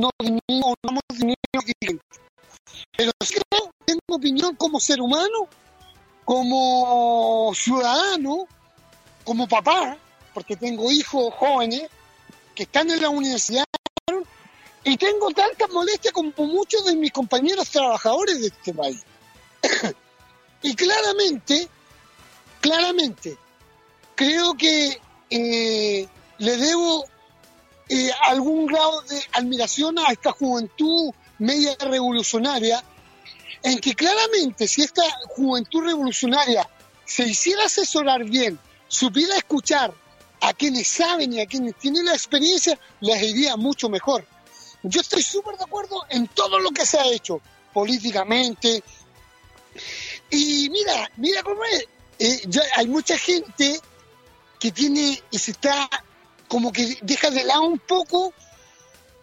no 0.00 0.10
no 0.48 0.74
vamos 0.82 1.02
a 1.10 1.58
que. 1.64 1.98
Pero 2.96 3.12
sí 3.20 3.34
creo, 3.34 3.70
tengo 3.84 4.00
opinión 4.08 4.56
como 4.56 4.80
ser 4.80 5.00
humano, 5.00 5.48
como 6.24 7.52
ciudadano, 7.54 8.46
como 9.24 9.46
papá, 9.46 9.96
porque 10.32 10.56
tengo 10.56 10.90
hijos 10.90 11.34
jóvenes 11.34 11.88
que 12.54 12.64
están 12.64 12.90
en 12.90 13.02
la 13.02 13.10
universidad 13.10 13.64
y 14.84 14.96
tengo 14.96 15.30
tantas 15.30 15.70
molestias 15.70 16.12
como 16.12 16.32
muchos 16.36 16.84
de 16.84 16.94
mis 16.94 17.10
compañeros 17.10 17.70
trabajadores 17.70 18.40
de 18.40 18.48
este 18.48 18.74
país 18.74 19.02
y 20.62 20.74
claramente, 20.74 21.68
claramente, 22.60 23.36
creo 24.14 24.54
que 24.54 25.00
eh, 25.30 26.08
le 26.38 26.56
debo 26.56 27.04
eh, 27.88 28.10
algún 28.28 28.66
grado 28.66 29.02
de 29.02 29.22
admiración 29.32 29.98
a 29.98 30.10
esta 30.12 30.32
juventud 30.32 31.12
media 31.38 31.76
revolucionaria, 31.80 32.82
en 33.62 33.78
que 33.78 33.94
claramente 33.94 34.68
si 34.68 34.82
esta 34.82 35.02
juventud 35.28 35.84
revolucionaria 35.84 36.68
se 37.04 37.26
hiciera 37.26 37.64
asesorar 37.64 38.24
bien, 38.24 38.58
supiera 38.88 39.36
escuchar 39.36 39.92
a 40.40 40.52
quienes 40.52 40.88
saben 40.88 41.32
y 41.32 41.40
a 41.40 41.46
quienes 41.46 41.76
tienen 41.76 42.04
la 42.04 42.12
experiencia, 42.12 42.78
les 43.00 43.22
iría 43.22 43.56
mucho 43.56 43.88
mejor. 43.88 44.26
Yo 44.82 45.00
estoy 45.00 45.22
súper 45.22 45.56
de 45.56 45.64
acuerdo 45.64 46.04
en 46.10 46.28
todo 46.28 46.58
lo 46.58 46.70
que 46.70 46.84
se 46.84 46.98
ha 46.98 47.06
hecho, 47.06 47.40
políticamente. 47.72 48.82
Y 50.34 50.68
mira, 50.70 51.10
mira 51.16 51.42
cómo 51.42 51.62
es. 51.64 51.86
Eh, 52.18 52.42
hay 52.76 52.86
mucha 52.86 53.16
gente 53.16 53.80
que 54.58 54.72
tiene 54.72 55.22
y 55.30 55.38
se 55.38 55.52
está 55.52 55.88
como 56.48 56.72
que 56.72 56.98
deja 57.02 57.30
de 57.30 57.44
lado 57.44 57.62
un 57.62 57.78
poco 57.78 58.32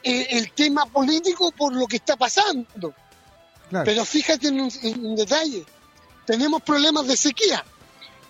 eh, 0.04 0.28
el 0.32 0.52
tema 0.52 0.86
político 0.86 1.52
por 1.52 1.74
lo 1.74 1.88
que 1.88 1.98
está 1.98 2.16
pasando. 2.16 2.94
Pero 3.70 4.04
fíjate 4.04 4.50
en 4.50 4.60
un, 4.62 5.16
detalle, 5.16 5.66
tenemos 6.26 6.62
problemas 6.62 7.08
de 7.08 7.16
sequía. 7.16 7.64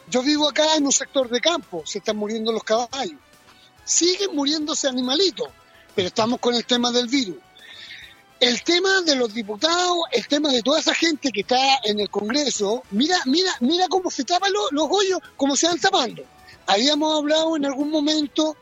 Yo 0.08 0.22
vivo 0.22 0.50
acá 0.50 0.76
en 0.76 0.86
un 0.86 0.92
sector 0.92 1.30
de 1.30 1.40
campo, 1.40 1.84
se 1.86 2.00
están 2.00 2.18
muriendo 2.18 2.52
los 2.52 2.64
caballos. 2.64 3.20
Siguen 3.84 4.36
muriéndose 4.36 4.88
animalitos, 4.88 5.48
pero 5.96 6.10
estamos 6.10 6.40
con 6.40 6.54
el 6.54 6.66
tema 6.66 6.92
del 6.92 7.08
virus. 7.08 7.38
El 8.42 8.64
tema 8.64 9.02
de 9.06 9.16
los 9.16 9.36
diputados, 9.36 9.98
el 10.12 10.28
tema 10.28 10.50
de 10.50 10.64
toda 10.64 10.80
esa 10.80 10.96
gente 10.96 11.32
que 11.32 11.42
está 11.42 11.80
en 11.84 12.00
el 12.00 12.10
Congreso, 12.10 12.82
mira, 12.90 13.16
mira, 13.26 13.52
mira 13.60 13.88
cómo 13.88 14.10
se 14.10 14.24
tapan 14.24 14.52
los, 14.52 14.72
los 14.72 14.88
hoyos, 14.90 15.20
cómo 15.38 15.56
se 15.56 15.68
van 15.68 15.80
tapando. 15.80 16.24
Habíamos 16.66 17.20
hablado 17.20 17.56
en 17.56 17.66
algún 17.66 17.92
momento 17.92 18.58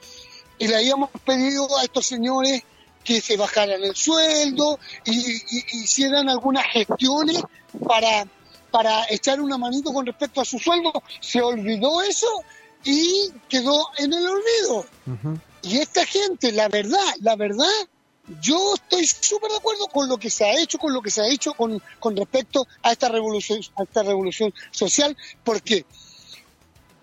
y 0.57 0.67
le 0.67 0.75
habíamos 0.75 1.09
pedido 1.25 1.77
a 1.77 1.83
estos 1.83 2.05
señores 2.05 2.61
que 3.05 3.21
se 3.21 3.37
bajaran 3.37 3.81
el 3.81 3.95
sueldo 3.95 4.79
y, 5.05 5.41
hicieran 5.81 6.27
algunas 6.27 6.65
gestiones 6.73 7.41
para, 7.87 8.27
para 8.71 9.05
echar 9.09 9.39
una 9.39 9.57
manito 9.57 9.93
con 9.93 10.05
respecto 10.05 10.41
a 10.41 10.45
su 10.45 10.59
sueldo. 10.59 10.91
Se 11.21 11.41
olvidó 11.41 12.01
eso 12.01 12.27
y 12.83 13.31
quedó 13.47 13.87
en 13.97 14.11
el 14.11 14.27
olvido. 14.27 14.85
Y 15.61 15.77
esta 15.77 16.05
gente, 16.05 16.51
la 16.51 16.67
verdad, 16.67 17.15
la 17.21 17.37
verdad, 17.37 17.87
yo 18.41 18.75
estoy 18.75 19.05
súper 19.05 19.51
de 19.51 19.57
acuerdo 19.57 19.87
con 19.87 20.07
lo 20.07 20.17
que 20.17 20.29
se 20.29 20.45
ha 20.45 20.59
hecho, 20.59 20.77
con 20.77 20.93
lo 20.93 21.01
que 21.01 21.11
se 21.11 21.21
ha 21.21 21.27
hecho 21.27 21.53
con, 21.53 21.81
con 21.99 22.15
respecto 22.15 22.67
a 22.83 22.91
esta 22.91 23.09
revolución, 23.09 23.59
a 23.75 23.83
esta 23.83 24.03
revolución 24.03 24.53
social, 24.71 25.17
porque 25.43 25.85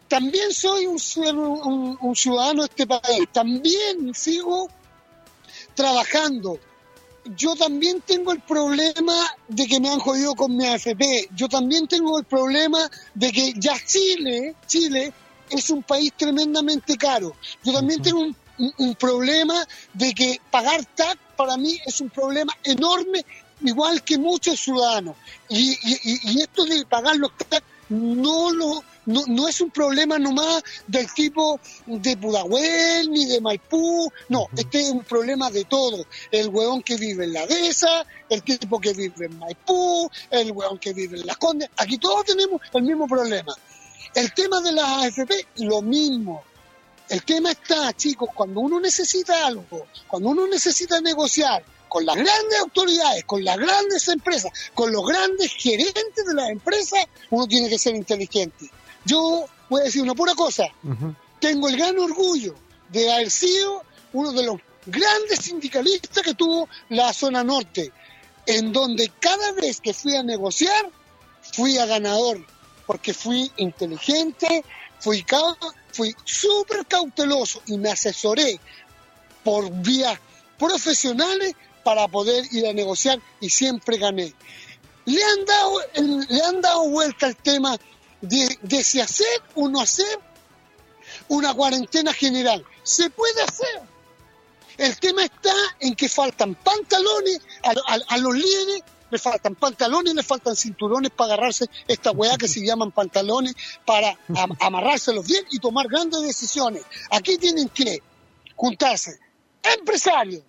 también 0.09 0.53
soy 0.53 0.87
un, 0.87 1.99
un, 2.01 2.17
ciudadano 2.17 2.63
de 2.63 2.69
este 2.69 2.87
país, 2.87 3.29
también 3.33 4.15
sigo 4.15 4.69
trabajando. 5.75 6.59
Yo 7.37 7.57
también 7.57 8.01
tengo 8.03 8.31
el 8.31 8.41
problema 8.41 9.35
de 9.49 9.67
que 9.67 9.81
me 9.81 9.89
han 9.89 9.99
jodido 9.99 10.37
con 10.37 10.57
mi 10.57 10.65
AFP. 10.65 11.31
Yo 11.35 11.49
también 11.49 11.89
tengo 11.89 12.21
el 12.21 12.25
problema 12.25 12.89
de 13.15 13.33
que 13.33 13.53
ya 13.57 13.75
Chile, 13.85 14.55
Chile 14.69 15.13
es 15.51 15.71
un 15.71 15.83
país 15.83 16.13
tremendamente 16.17 16.97
caro. 16.97 17.35
Yo 17.65 17.73
también 17.73 18.01
tengo 18.01 18.21
un, 18.21 18.37
un, 18.59 18.95
problema 18.95 19.67
de 19.93 20.13
que 20.15 20.41
pagar 20.51 20.85
TAC 20.85 21.19
para 21.37 21.57
mí 21.57 21.79
es 21.85 22.01
un 22.01 22.11
problema 22.11 22.53
enorme, 22.65 23.25
igual 23.63 24.03
que 24.03 24.19
muchos 24.19 24.61
ciudadanos. 24.61 25.17
Y, 25.49 25.73
y, 25.83 26.33
y 26.33 26.43
esto 26.43 26.65
de 26.65 26.85
pagar 26.87 27.17
los 27.17 27.31
TAC 27.37 27.63
no 27.89 28.51
lo 28.53 28.83
no, 29.07 29.23
no 29.27 29.49
es 29.49 29.61
un 29.61 29.71
problema 29.71 30.19
nomás 30.19 30.63
del 30.87 31.13
tipo 31.15 31.61
de 31.87 32.17
Pudahuel 32.17 33.11
ni 33.11 33.25
de 33.25 33.41
Maipú, 33.41 34.13
no, 34.29 34.49
este 34.57 34.83
es 34.83 34.91
un 34.91 35.05
problema 35.05 35.51
de 35.51 35.65
todo. 35.65 36.05
El 36.31 36.49
hueón 36.49 36.83
que 36.83 36.97
vive 36.97 37.25
en 37.25 37.33
la 37.33 37.47
Dehesa, 37.47 38.05
el 38.29 38.43
tipo 38.43 38.81
que 38.81 38.93
vive 38.93 39.27
en 39.27 39.39
Maipú, 39.39 40.11
el 40.31 40.53
hueón 40.53 40.79
que 40.79 40.93
vive 40.93 41.19
en 41.19 41.27
Las 41.27 41.37
Condes, 41.39 41.71
aquí 41.77 41.99
todos 41.99 42.25
tenemos 42.25 42.61
el 42.75 42.83
mismo 42.83 43.07
problema. 43.07 43.55
El 44.15 44.33
tema 44.33 44.61
de 44.61 44.73
las 44.73 45.05
AFP, 45.05 45.47
lo 45.59 45.83
mismo. 45.83 46.43
El 47.09 47.23
tema 47.25 47.53
está, 47.53 47.93
chicos, 47.93 48.31
cuando 48.35 48.61
uno 48.61 48.81
necesita 48.81 49.47
algo, 49.47 49.87
cuando 50.09 50.31
uno 50.31 50.47
necesita 50.49 51.01
negociar, 51.01 51.65
con 51.89 52.05
las 52.05 52.17
grandes 52.17 52.59
autoridades, 52.61 53.25
con 53.25 53.45
las 53.45 53.57
grandes 53.57 54.09
empresas, 54.09 54.53
con 54.75 54.93
los 54.93 55.07
grandes 55.07 55.53
gerentes 55.53 56.27
de 56.27 56.35
las 56.35 56.51
empresas, 56.51 57.07
uno 57.31 57.47
tiene 57.47 57.69
que 57.69 57.79
ser 57.79 57.95
inteligente. 57.95 58.71
Yo 59.05 59.47
voy 59.69 59.81
a 59.81 59.85
decir 59.85 60.03
una 60.03 60.15
pura 60.15 60.35
cosa. 60.35 60.65
Tengo 61.41 61.69
el 61.69 61.77
gran 61.77 61.99
orgullo 61.99 62.55
de 62.91 63.13
haber 63.13 63.31
sido 63.31 63.83
uno 64.13 64.33
de 64.33 64.45
los 64.45 64.61
grandes 64.87 65.41
sindicalistas 65.41 66.23
que 66.23 66.35
tuvo 66.35 66.69
la 66.89 67.13
zona 67.13 67.45
norte, 67.45 67.93
en 68.47 68.73
donde 68.73 69.11
cada 69.21 69.53
vez 69.53 69.81
que 69.81 69.95
fui 69.95 70.17
a 70.17 70.23
negociar, 70.23 70.91
fui 71.53 71.79
a 71.79 71.87
ganador, 71.87 72.45
porque 72.87 73.15
fui 73.15 73.51
inteligente, 73.57 74.65
fui, 75.01 75.25
fui 75.97 76.15
súper 76.25 76.87
cauteloso 76.87 77.63
y 77.67 77.79
me 77.79 77.91
asesoré 77.91 78.61
por 79.43 79.71
vías 79.71 80.19
profesionales 80.59 81.55
para 81.83 82.07
poder 82.09 82.45
ir 82.53 82.67
a 82.67 82.73
negociar 82.73 83.21
y 83.41 83.49
siempre 83.49 83.97
gané. 83.97 84.35
Le 85.07 85.23
han 85.23 85.45
dado, 85.45 85.81
le 86.29 86.43
han 86.43 86.61
dado 86.61 86.89
vuelta 86.89 87.27
al 87.27 87.37
tema 87.37 87.79
de, 88.21 88.85
si 88.85 89.01
hacer 89.01 89.43
o 89.55 89.69
no 89.69 89.81
hacer 89.81 90.19
una 91.29 91.55
cuarentena 91.55 92.13
general. 92.13 92.65
Se 92.83 93.09
puede 93.11 93.43
hacer. 93.43 93.83
El 94.77 94.99
tema 94.99 95.25
está 95.25 95.55
en 95.81 95.95
que 95.95 96.09
faltan 96.09 96.55
pantalones 96.57 97.41
a, 97.63 98.19
los 98.19 98.35
líderes, 98.35 98.83
le 99.11 99.19
faltan 99.19 99.55
pantalones, 99.55 100.15
le 100.15 100.23
faltan 100.23 100.57
cinturones 100.57 101.11
para 101.11 101.35
agarrarse 101.35 101.67
esta 101.87 102.11
weá 102.11 102.37
que 102.37 102.49
se 102.49 102.65
llaman 102.65 102.93
pantalones, 102.93 103.55
para 103.85 104.19
amarrárselos 104.61 105.27
bien 105.27 105.45
y 105.51 105.59
tomar 105.59 105.89
grandes 105.89 106.23
decisiones. 106.23 106.83
Aquí 107.11 107.39
tienen 107.39 107.69
que 107.69 108.03
juntarse 108.55 109.19
empresarios 109.63 110.43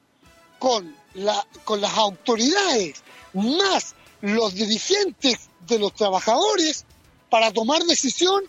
con, 0.60 0.96
la, 1.14 1.46
con 1.64 1.82
las 1.82 1.96
autoridades, 1.98 3.04
más 3.34 3.96
los 4.22 4.54
dirigentes 4.54 5.50
de 5.68 5.80
los 5.80 5.94
trabajadores, 5.94 6.86
para 7.30 7.52
tomar 7.52 7.84
decisión 7.84 8.44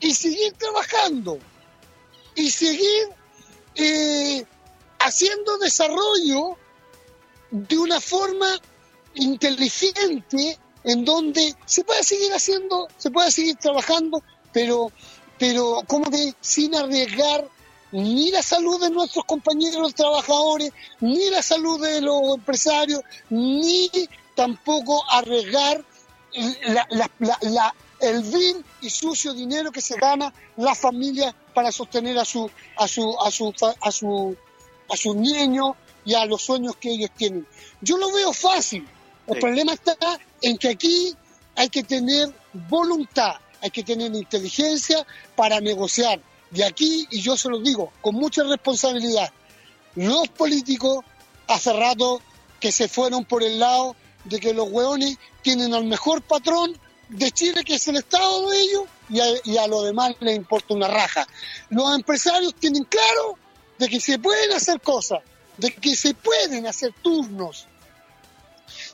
y 0.00 0.14
seguir 0.14 0.52
trabajando 0.54 1.38
y 2.34 2.50
seguir 2.50 3.08
eh, 3.74 4.44
haciendo 4.98 5.58
desarrollo 5.58 6.56
de 7.50 7.78
una 7.78 8.00
forma 8.00 8.46
inteligente 9.14 10.58
en 10.84 11.04
donde 11.04 11.54
se 11.64 11.84
puede 11.84 12.02
seguir 12.02 12.32
haciendo, 12.32 12.88
se 12.96 13.10
puede 13.10 13.30
seguir 13.30 13.56
trabajando, 13.56 14.22
pero, 14.52 14.90
pero 15.38 15.82
como 15.86 16.10
de 16.10 16.34
sin 16.40 16.74
arriesgar 16.74 17.46
ni 17.92 18.30
la 18.30 18.42
salud 18.42 18.80
de 18.80 18.90
nuestros 18.90 19.24
compañeros 19.24 19.94
trabajadores, 19.94 20.72
ni 21.00 21.30
la 21.30 21.42
salud 21.42 21.80
de 21.80 22.00
los 22.00 22.34
empresarios, 22.34 23.02
ni 23.28 23.90
tampoco 24.34 25.04
arriesgar 25.10 25.84
la, 26.90 27.74
el 28.00 28.22
vil 28.22 28.64
y 28.80 28.90
sucio 28.90 29.34
dinero 29.34 29.70
que 29.70 29.80
se 29.80 29.96
gana 29.96 30.32
la 30.56 30.74
familia 30.74 31.34
para 31.54 31.70
sostener 31.70 32.18
a 32.18 32.24
su 32.24 32.50
a 32.76 32.88
su 32.88 33.16
a 33.20 33.30
su 33.30 33.54
a 33.80 33.92
su 33.92 34.36
a 34.90 34.96
sus 34.96 35.14
niños 35.14 35.76
y 36.04 36.14
a 36.14 36.24
los 36.24 36.42
sueños 36.42 36.76
que 36.76 36.90
ellos 36.90 37.10
tienen. 37.16 37.46
Yo 37.80 37.96
lo 37.96 38.10
veo 38.12 38.32
fácil. 38.32 38.86
El 39.26 39.38
problema 39.38 39.72
está 39.72 39.96
en 40.40 40.58
que 40.58 40.70
aquí 40.70 41.14
hay 41.54 41.68
que 41.68 41.82
tener 41.82 42.32
voluntad, 42.52 43.34
hay 43.60 43.70
que 43.70 43.82
tener 43.82 44.14
inteligencia 44.14 45.06
para 45.36 45.60
negociar. 45.60 46.20
De 46.50 46.64
aquí, 46.64 47.06
y 47.10 47.22
yo 47.22 47.36
se 47.36 47.48
lo 47.48 47.60
digo 47.60 47.92
con 48.02 48.14
mucha 48.14 48.42
responsabilidad, 48.42 49.32
los 49.94 50.28
políticos 50.28 51.04
hace 51.48 51.72
rato 51.72 52.20
que 52.60 52.72
se 52.72 52.88
fueron 52.88 53.24
por 53.24 53.42
el 53.42 53.58
lado 53.58 53.96
de 54.24 54.38
que 54.38 54.52
los 54.52 54.70
hueones 54.70 55.16
tienen 55.42 55.74
al 55.74 55.84
mejor 55.84 56.22
patrón 56.22 56.78
de 57.08 57.30
Chile, 57.30 57.62
que 57.64 57.74
es 57.74 57.88
el 57.88 57.96
Estado 57.96 58.50
de 58.50 58.60
ellos, 58.60 58.84
y 59.08 59.20
a, 59.20 59.26
y 59.44 59.56
a 59.56 59.66
lo 59.66 59.82
demás 59.82 60.14
les 60.20 60.36
importa 60.36 60.74
una 60.74 60.88
raja. 60.88 61.26
Los 61.70 61.94
empresarios 61.94 62.54
tienen 62.54 62.84
claro 62.84 63.38
de 63.78 63.88
que 63.88 64.00
se 64.00 64.18
pueden 64.18 64.52
hacer 64.52 64.80
cosas, 64.80 65.20
de 65.56 65.74
que 65.74 65.96
se 65.96 66.14
pueden 66.14 66.66
hacer 66.66 66.94
turnos, 67.02 67.66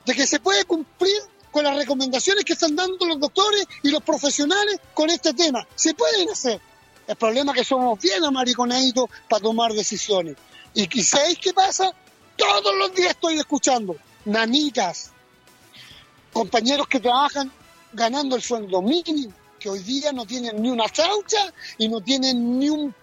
de 0.09 0.14
que 0.14 0.27
se 0.27 0.40
puede 0.40 0.64
cumplir 0.64 1.18
con 1.51 1.64
las 1.64 1.77
recomendaciones 1.77 2.42
que 2.42 2.55
están 2.55 2.75
dando 2.75 3.05
los 3.05 3.21
doctores 3.21 3.66
y 3.83 3.90
los 3.90 4.03
profesionales 4.03 4.81
con 4.94 5.11
este 5.11 5.35
tema. 5.35 5.68
Se 5.75 5.92
pueden 5.92 6.31
hacer. 6.31 6.59
El 7.07 7.16
problema 7.16 7.53
es 7.53 7.59
que 7.59 7.64
somos 7.64 8.01
bien 8.01 8.25
amariconaditos 8.25 9.11
para 9.29 9.42
tomar 9.42 9.75
decisiones. 9.75 10.37
Y 10.73 10.87
¿sabéis 11.03 11.38
qué 11.38 11.53
pasa? 11.53 11.92
Todos 12.38 12.75
los 12.79 12.94
días 12.94 13.11
estoy 13.11 13.38
escuchando 13.38 13.97
nanitas, 14.25 15.11
compañeros 16.33 16.88
que 16.88 17.01
trabajan 17.01 17.53
ganando 17.92 18.35
el 18.35 18.42
sueldo 18.42 18.81
mínimo, 18.81 19.31
que 19.61 19.68
hoy 19.68 19.81
día 19.81 20.11
no 20.14 20.25
tienen 20.25 20.62
ni 20.62 20.71
una 20.71 20.88
chaucha 20.88 21.53
y 21.77 21.87
no 21.87 22.01
tienen 22.01 22.59
ni 22.59 22.71
un... 22.71 22.94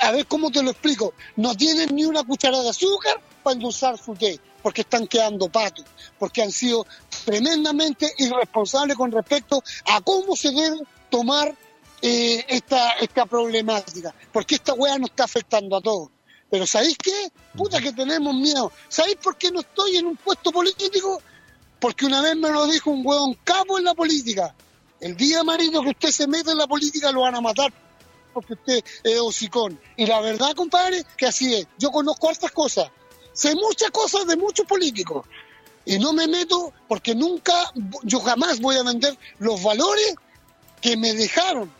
A 0.00 0.12
ver 0.12 0.26
cómo 0.26 0.50
te 0.50 0.62
lo 0.62 0.70
explico. 0.70 1.12
No 1.36 1.54
tienen 1.54 1.94
ni 1.94 2.06
una 2.06 2.22
cucharada 2.24 2.62
de 2.62 2.70
azúcar 2.70 3.20
para 3.42 3.52
endulzar 3.54 3.98
su 3.98 4.14
té, 4.14 4.40
porque 4.62 4.82
están 4.82 5.06
quedando 5.06 5.48
patos, 5.48 5.84
porque 6.18 6.42
han 6.42 6.52
sido 6.52 6.86
tremendamente 7.24 8.12
irresponsables 8.18 8.96
con 8.96 9.10
respecto 9.10 9.62
a 9.86 10.00
cómo 10.00 10.36
se 10.36 10.50
debe 10.50 10.78
tomar 11.10 11.54
eh, 12.02 12.44
esta, 12.48 12.92
esta 12.92 13.26
problemática, 13.26 14.14
porque 14.32 14.56
esta 14.56 14.74
weá 14.74 14.98
nos 14.98 15.10
está 15.10 15.24
afectando 15.24 15.76
a 15.76 15.80
todos. 15.80 16.10
Pero 16.50 16.66
¿sabéis 16.66 16.96
qué? 16.98 17.30
Puta 17.56 17.80
que 17.80 17.92
tenemos 17.92 18.34
miedo. 18.34 18.72
¿Sabéis 18.88 19.16
por 19.16 19.36
qué 19.36 19.52
no 19.52 19.60
estoy 19.60 19.98
en 19.98 20.06
un 20.06 20.16
puesto 20.16 20.50
político? 20.50 21.22
Porque 21.78 22.06
una 22.06 22.20
vez 22.20 22.36
me 22.36 22.50
lo 22.50 22.66
dijo 22.66 22.90
un 22.90 23.06
hueón 23.06 23.38
capo 23.44 23.78
en 23.78 23.84
la 23.84 23.94
política. 23.94 24.54
El 25.00 25.16
día, 25.16 25.44
marido, 25.44 25.82
que 25.82 25.90
usted 25.90 26.10
se 26.10 26.26
mete 26.26 26.50
en 26.50 26.58
la 26.58 26.66
política 26.66 27.12
lo 27.12 27.22
van 27.22 27.36
a 27.36 27.40
matar 27.40 27.72
porque 28.32 28.54
usted 28.54 28.84
es 29.04 29.20
hocicón. 29.20 29.80
Y 29.96 30.06
la 30.06 30.20
verdad, 30.20 30.54
compadre, 30.54 31.04
que 31.16 31.26
así 31.26 31.54
es. 31.54 31.66
Yo 31.78 31.90
conozco 31.90 32.30
estas 32.30 32.52
cosas. 32.52 32.90
Sé 33.32 33.54
muchas 33.54 33.90
cosas 33.90 34.26
de 34.26 34.36
muchos 34.36 34.66
políticos. 34.66 35.26
Y 35.84 35.98
no 35.98 36.12
me 36.12 36.28
meto 36.28 36.72
porque 36.88 37.14
nunca, 37.14 37.54
yo 38.02 38.20
jamás 38.20 38.60
voy 38.60 38.76
a 38.76 38.82
vender 38.82 39.16
los 39.38 39.62
valores 39.62 40.14
que 40.80 40.96
me 40.96 41.14
dejaron 41.14 41.70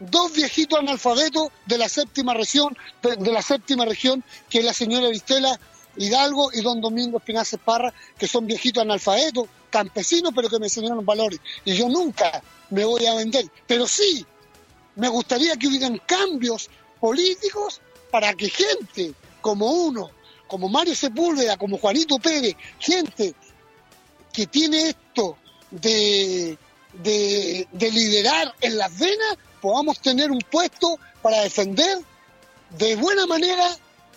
dos 0.00 0.32
viejitos 0.32 0.78
analfabetos 0.78 1.48
de 1.66 1.78
la 1.78 1.88
séptima 1.88 2.34
región, 2.34 2.76
de 3.02 3.32
la 3.32 3.42
séptima 3.42 3.84
región, 3.84 4.24
que 4.48 4.60
es 4.60 4.64
la 4.64 4.72
señora 4.72 5.08
Vistela 5.08 5.58
Hidalgo 5.96 6.50
y 6.52 6.62
don 6.62 6.80
Domingo 6.80 7.18
Espinaza 7.18 7.58
Parra, 7.58 7.92
que 8.18 8.26
son 8.26 8.46
viejitos 8.46 8.82
analfabetos, 8.82 9.46
campesinos, 9.68 10.32
pero 10.34 10.48
que 10.48 10.58
me 10.58 10.66
enseñaron 10.66 11.04
valores. 11.04 11.40
Y 11.64 11.74
yo 11.74 11.88
nunca 11.88 12.42
me 12.70 12.84
voy 12.84 13.06
a 13.06 13.14
vender. 13.14 13.46
Pero 13.66 13.86
sí, 13.86 14.24
me 14.96 15.08
gustaría 15.08 15.56
que 15.56 15.68
hubieran 15.68 15.98
cambios 16.06 16.70
políticos 16.98 17.80
para 18.10 18.34
que 18.34 18.48
gente 18.48 19.14
como 19.40 19.70
uno, 19.70 20.10
como 20.50 20.68
Mario 20.68 20.96
Sepúlveda, 20.96 21.56
como 21.56 21.78
Juanito 21.78 22.18
Pérez, 22.18 22.56
gente 22.80 23.34
que 24.32 24.48
tiene 24.48 24.88
esto 24.88 25.36
de, 25.70 26.58
de, 26.92 27.68
de 27.70 27.92
liderar 27.92 28.52
en 28.60 28.76
las 28.76 28.98
venas, 28.98 29.38
podamos 29.62 30.00
tener 30.00 30.28
un 30.28 30.40
puesto 30.40 30.98
para 31.22 31.42
defender 31.42 31.98
de 32.76 32.96
buena 32.96 33.26
manera 33.26 33.64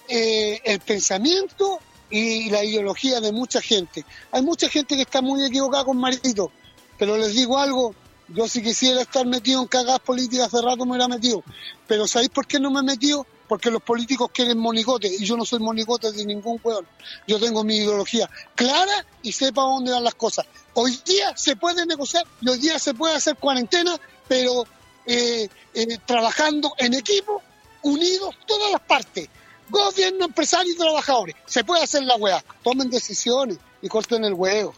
eh, 0.10 0.60
el 0.64 0.80
pensamiento 0.80 1.80
y 2.10 2.50
la 2.50 2.64
ideología 2.64 3.22
de 3.22 3.32
mucha 3.32 3.62
gente. 3.62 4.04
Hay 4.32 4.42
mucha 4.42 4.68
gente 4.70 4.96
que 4.96 5.04
está 5.04 5.22
muy 5.22 5.46
equivocada 5.46 5.86
con 5.86 5.98
Marito, 5.98 6.52
pero 6.98 7.16
les 7.16 7.34
digo 7.36 7.60
algo, 7.60 7.94
yo 8.30 8.48
si 8.48 8.62
quisiera 8.62 9.02
estar 9.02 9.26
metido 9.26 9.62
en 9.62 9.68
cagadas 9.68 10.00
políticas 10.00 10.48
hace 10.48 10.62
rato 10.62 10.86
me 10.86 10.92
hubiera 10.92 11.08
metido, 11.08 11.44
pero 11.88 12.08
¿sabéis 12.08 12.30
por 12.30 12.48
qué 12.48 12.60
no 12.60 12.72
me 12.72 12.80
he 12.80 12.84
metido? 12.84 13.26
Porque 13.48 13.70
los 13.70 13.82
políticos 13.82 14.30
quieren 14.34 14.58
monigotes 14.58 15.20
y 15.22 15.26
yo 15.26 15.36
no 15.36 15.46
soy 15.46 15.60
monigote 15.60 16.12
de 16.12 16.26
ningún 16.26 16.60
hueón. 16.64 16.88
Yo 17.28 17.40
tengo 17.40 17.64
mi 17.64 17.76
ideología 17.78 18.30
clara 18.56 19.06
y 19.22 19.32
sepa 19.32 19.62
dónde 19.62 19.92
van 19.92 20.04
las 20.04 20.16
cosas. 20.16 20.46
Hoy 20.74 20.98
día 21.06 21.36
se 21.36 21.56
puede 21.56 21.86
negociar 21.86 22.26
y 22.42 22.50
hoy 22.50 22.58
día 22.58 22.80
se 22.80 22.94
puede 22.94 23.16
hacer 23.16 23.36
cuarentena, 23.36 23.96
pero 24.28 24.66
eh, 25.06 25.50
eh, 25.74 25.98
trabajando 26.06 26.74
en 26.78 26.94
equipo, 26.94 27.42
unidos 27.84 28.34
todas 28.48 28.72
las 28.72 28.82
partes, 28.82 29.28
gobierno, 29.70 30.26
empresarios 30.26 30.76
y 30.76 30.78
trabajadores. 30.78 31.36
Se 31.46 31.64
puede 31.64 31.84
hacer 31.84 32.04
la 32.04 32.16
weá, 32.16 32.44
tomen 32.64 32.90
decisiones 32.90 33.58
y 33.82 33.90
corten 33.90 34.24
el 34.24 34.34
huevo. 34.34 34.74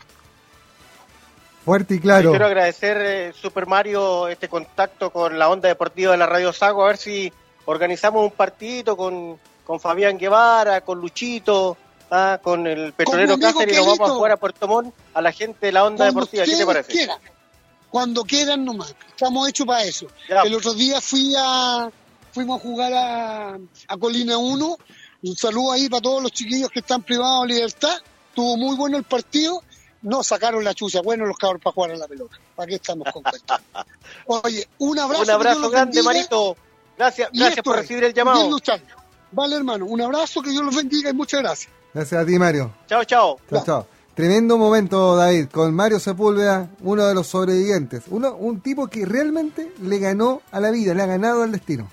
Fuerte 1.65 1.95
y 1.95 1.99
claro. 1.99 2.30
Quiero 2.30 2.45
agradecer, 2.45 2.97
eh, 3.01 3.34
Super 3.34 3.65
Mario, 3.65 4.28
este 4.28 4.47
contacto 4.47 5.10
con 5.10 5.39
la 5.39 5.49
onda 5.49 5.67
deportiva 5.67 6.12
de 6.12 6.17
la 6.19 6.28
Radio 6.28 6.54
Sago, 6.54 6.86
a 6.86 6.89
ver 6.89 6.97
si 6.97 7.34
organizamos 7.65 8.23
un 8.23 8.30
partidito 8.30 8.95
con, 8.95 9.39
con 9.65 9.80
Fabián 9.80 10.19
Guevara, 10.19 10.82
con 10.82 11.01
Luchito, 11.01 11.75
ah, 12.12 12.39
con 12.39 12.67
el 12.67 12.93
petrolero 12.93 13.39
Cáceres 13.39 13.75
y 13.75 13.80
nos 13.80 13.97
vamos 13.97 14.12
a 14.12 14.13
jugar 14.13 14.32
a 14.34 14.38
Puerto 14.38 14.67
Montt 14.67 14.93
a 15.15 15.21
la 15.23 15.32
gente 15.32 15.65
de 15.65 15.71
la 15.71 15.86
onda 15.86 16.06
deportiva. 16.06 16.45
¿Qué 16.45 16.56
te 16.56 16.65
parece? 16.65 17.10
cuando 17.89 18.25
quieran 18.25 18.65
nomás. 18.65 18.93
Estamos 19.08 19.47
hechos 19.47 19.65
para 19.65 19.84
eso. 19.84 20.08
El 20.28 20.54
otro 20.54 20.73
día 20.73 20.99
fui 20.99 21.34
a, 21.38 21.89
fuimos 22.34 22.60
a 22.60 22.62
jugar 22.62 22.93
a, 22.93 23.58
a 23.88 23.97
Colina 23.97 24.38
1. 24.38 24.78
Un 25.23 25.36
saludo 25.38 25.71
ahí 25.71 25.88
para 25.88 26.01
todos 26.01 26.21
los 26.21 26.32
chiquillos 26.34 26.69
que 26.69 26.80
están 26.80 27.01
privados 27.01 27.47
de 27.47 27.54
libertad. 27.54 27.97
Tuvo 28.36 28.58
muy 28.58 28.75
bueno 28.75 28.97
el 28.97 29.06
partido. 29.06 29.63
No 30.06 30.22
sacaron 30.22 30.63
la 30.63 30.76
chucha. 30.76 31.02
Bueno, 31.02 31.26
los 31.26 31.36
cabros 31.36 31.62
para 31.63 31.74
jugar 31.74 31.91
a 31.91 31.96
la 31.98 32.08
pelota. 32.08 32.38
¿Para 32.56 32.68
qué 32.68 32.76
estamos 32.76 33.08
contentos? 33.12 33.60
Oye, 34.28 34.68
un 34.78 35.00
abrazo. 35.00 35.24
Un 35.24 35.30
abrazo 35.32 35.70
grande, 35.72 36.04
Marito. 36.04 36.56
Gracias, 36.96 37.30
gracias 37.34 37.63
por 37.63 37.76
recibir 37.76 38.04
el 38.04 38.13
llamado. 38.13 38.58
Vale, 39.32 39.56
hermano. 39.56 39.86
Un 39.86 40.02
abrazo, 40.02 40.44
que 40.44 40.52
Dios 40.52 40.63
los 40.63 40.76
bendiga 40.76 41.10
y 41.10 41.13
muchas 41.13 41.41
gracias. 41.41 41.74
Gracias 41.91 42.22
a 42.22 42.26
ti, 42.26 42.38
Mario. 42.38 42.72
Chao, 42.88 43.04
chao. 43.04 43.39
Chao, 43.50 43.63
chao. 43.65 43.88
Tremendo 44.13 44.60
momento, 44.60 45.15
David, 45.15 45.48
con 45.50 45.74
Mario 45.74 46.00
Sepúlveda, 46.00 46.70
uno 46.82 47.08
de 47.08 47.15
los 47.15 47.26
sobrevivientes. 47.26 48.04
Uno, 48.08 48.36
un 48.36 48.62
tipo 48.62 48.88
que 48.88 49.06
realmente 49.06 49.74
le 49.82 49.98
ganó 49.98 50.44
a 50.52 50.60
la 50.60 50.70
vida, 50.70 50.94
le 50.94 51.02
ha 51.02 51.08
ganado 51.08 51.41
al 51.41 51.52
destino. 51.52 51.89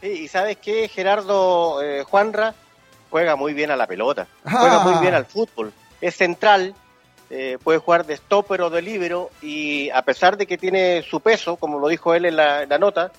Sí, 0.00 0.08
y 0.08 0.28
sabes 0.28 0.56
qué, 0.56 0.88
Gerardo 0.88 1.82
eh, 1.82 2.02
Juanra 2.02 2.54
juega 3.10 3.36
muy 3.36 3.52
bien 3.52 3.70
a 3.70 3.76
la 3.76 3.86
pelota, 3.86 4.26
juega 4.42 4.78
muy 4.80 5.00
bien 5.02 5.14
al 5.14 5.26
fútbol. 5.26 5.72
Es 6.00 6.16
central, 6.16 6.74
eh, 7.30 7.58
puede 7.62 7.78
jugar 7.78 8.06
de 8.06 8.16
stopper 8.16 8.62
o 8.62 8.70
de 8.70 8.82
libero 8.82 9.30
y 9.40 9.88
a 9.90 10.02
pesar 10.02 10.36
de 10.36 10.46
que 10.46 10.58
tiene 10.58 11.02
su 11.02 11.20
peso, 11.20 11.56
como 11.56 11.78
lo 11.78 11.88
dijo 11.88 12.14
él 12.14 12.24
en 12.24 12.36
la, 12.36 12.78
nota, 12.78 13.12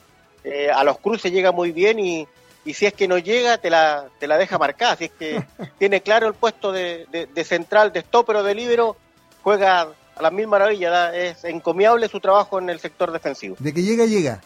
eh, 0.44 0.70
a 0.70 0.84
los 0.84 0.98
cruces 1.00 1.32
llega 1.32 1.52
muy 1.52 1.72
bien 1.72 2.00
y, 2.00 2.28
y 2.66 2.74
si 2.74 2.86
es 2.86 2.94
que 2.94 3.08
no 3.08 3.18
llega, 3.18 3.58
te 3.58 3.70
la, 3.70 4.08
te 4.20 4.28
la 4.28 4.38
deja 4.38 4.58
marcada. 4.58 4.96
Si 4.96 5.06
es 5.06 5.12
que 5.12 5.44
tiene 5.80 6.02
claro 6.02 6.28
el 6.28 6.34
puesto 6.34 6.72
de, 6.72 7.08
de, 7.34 7.44
central, 7.44 7.92
de 7.94 8.02
stopper 8.02 8.38
o 8.38 8.44
de 8.44 8.54
libero, 8.54 8.98
juega 9.44 9.82
a 10.16 10.22
las 10.22 10.34
mil 10.34 10.48
maravillas. 10.48 11.14
Es 11.14 11.44
encomiable 11.46 12.08
su 12.08 12.20
trabajo 12.20 12.60
en 12.60 12.70
el 12.70 12.80
sector 12.80 13.12
defensivo. 13.12 13.56
De 13.60 13.74
que 13.74 13.82
llega, 13.82 14.06
llega. 14.06 14.42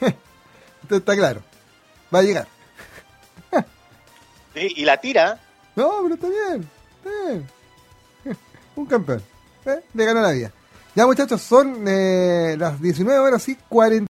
Está 0.90 1.16
claro. 1.16 1.42
Va 2.14 2.20
a 2.20 2.22
llegar. 2.22 2.46
sí, 4.54 4.72
y 4.76 4.84
la 4.84 4.96
tira. 4.98 5.40
No, 5.74 6.00
pero 6.02 6.14
está 6.14 6.28
bien. 6.28 6.75
Bien. 7.06 7.46
Un 8.76 8.86
campeón. 8.86 9.22
¿eh? 9.64 9.80
Le 9.94 10.04
ganó 10.04 10.20
la 10.20 10.32
vida. 10.32 10.52
Ya 10.94 11.06
muchachos, 11.06 11.42
son 11.42 11.84
eh, 11.86 12.56
las 12.58 12.80
19 12.80 13.18
horas 13.18 13.48
y 13.48 13.56
40. 13.68 14.04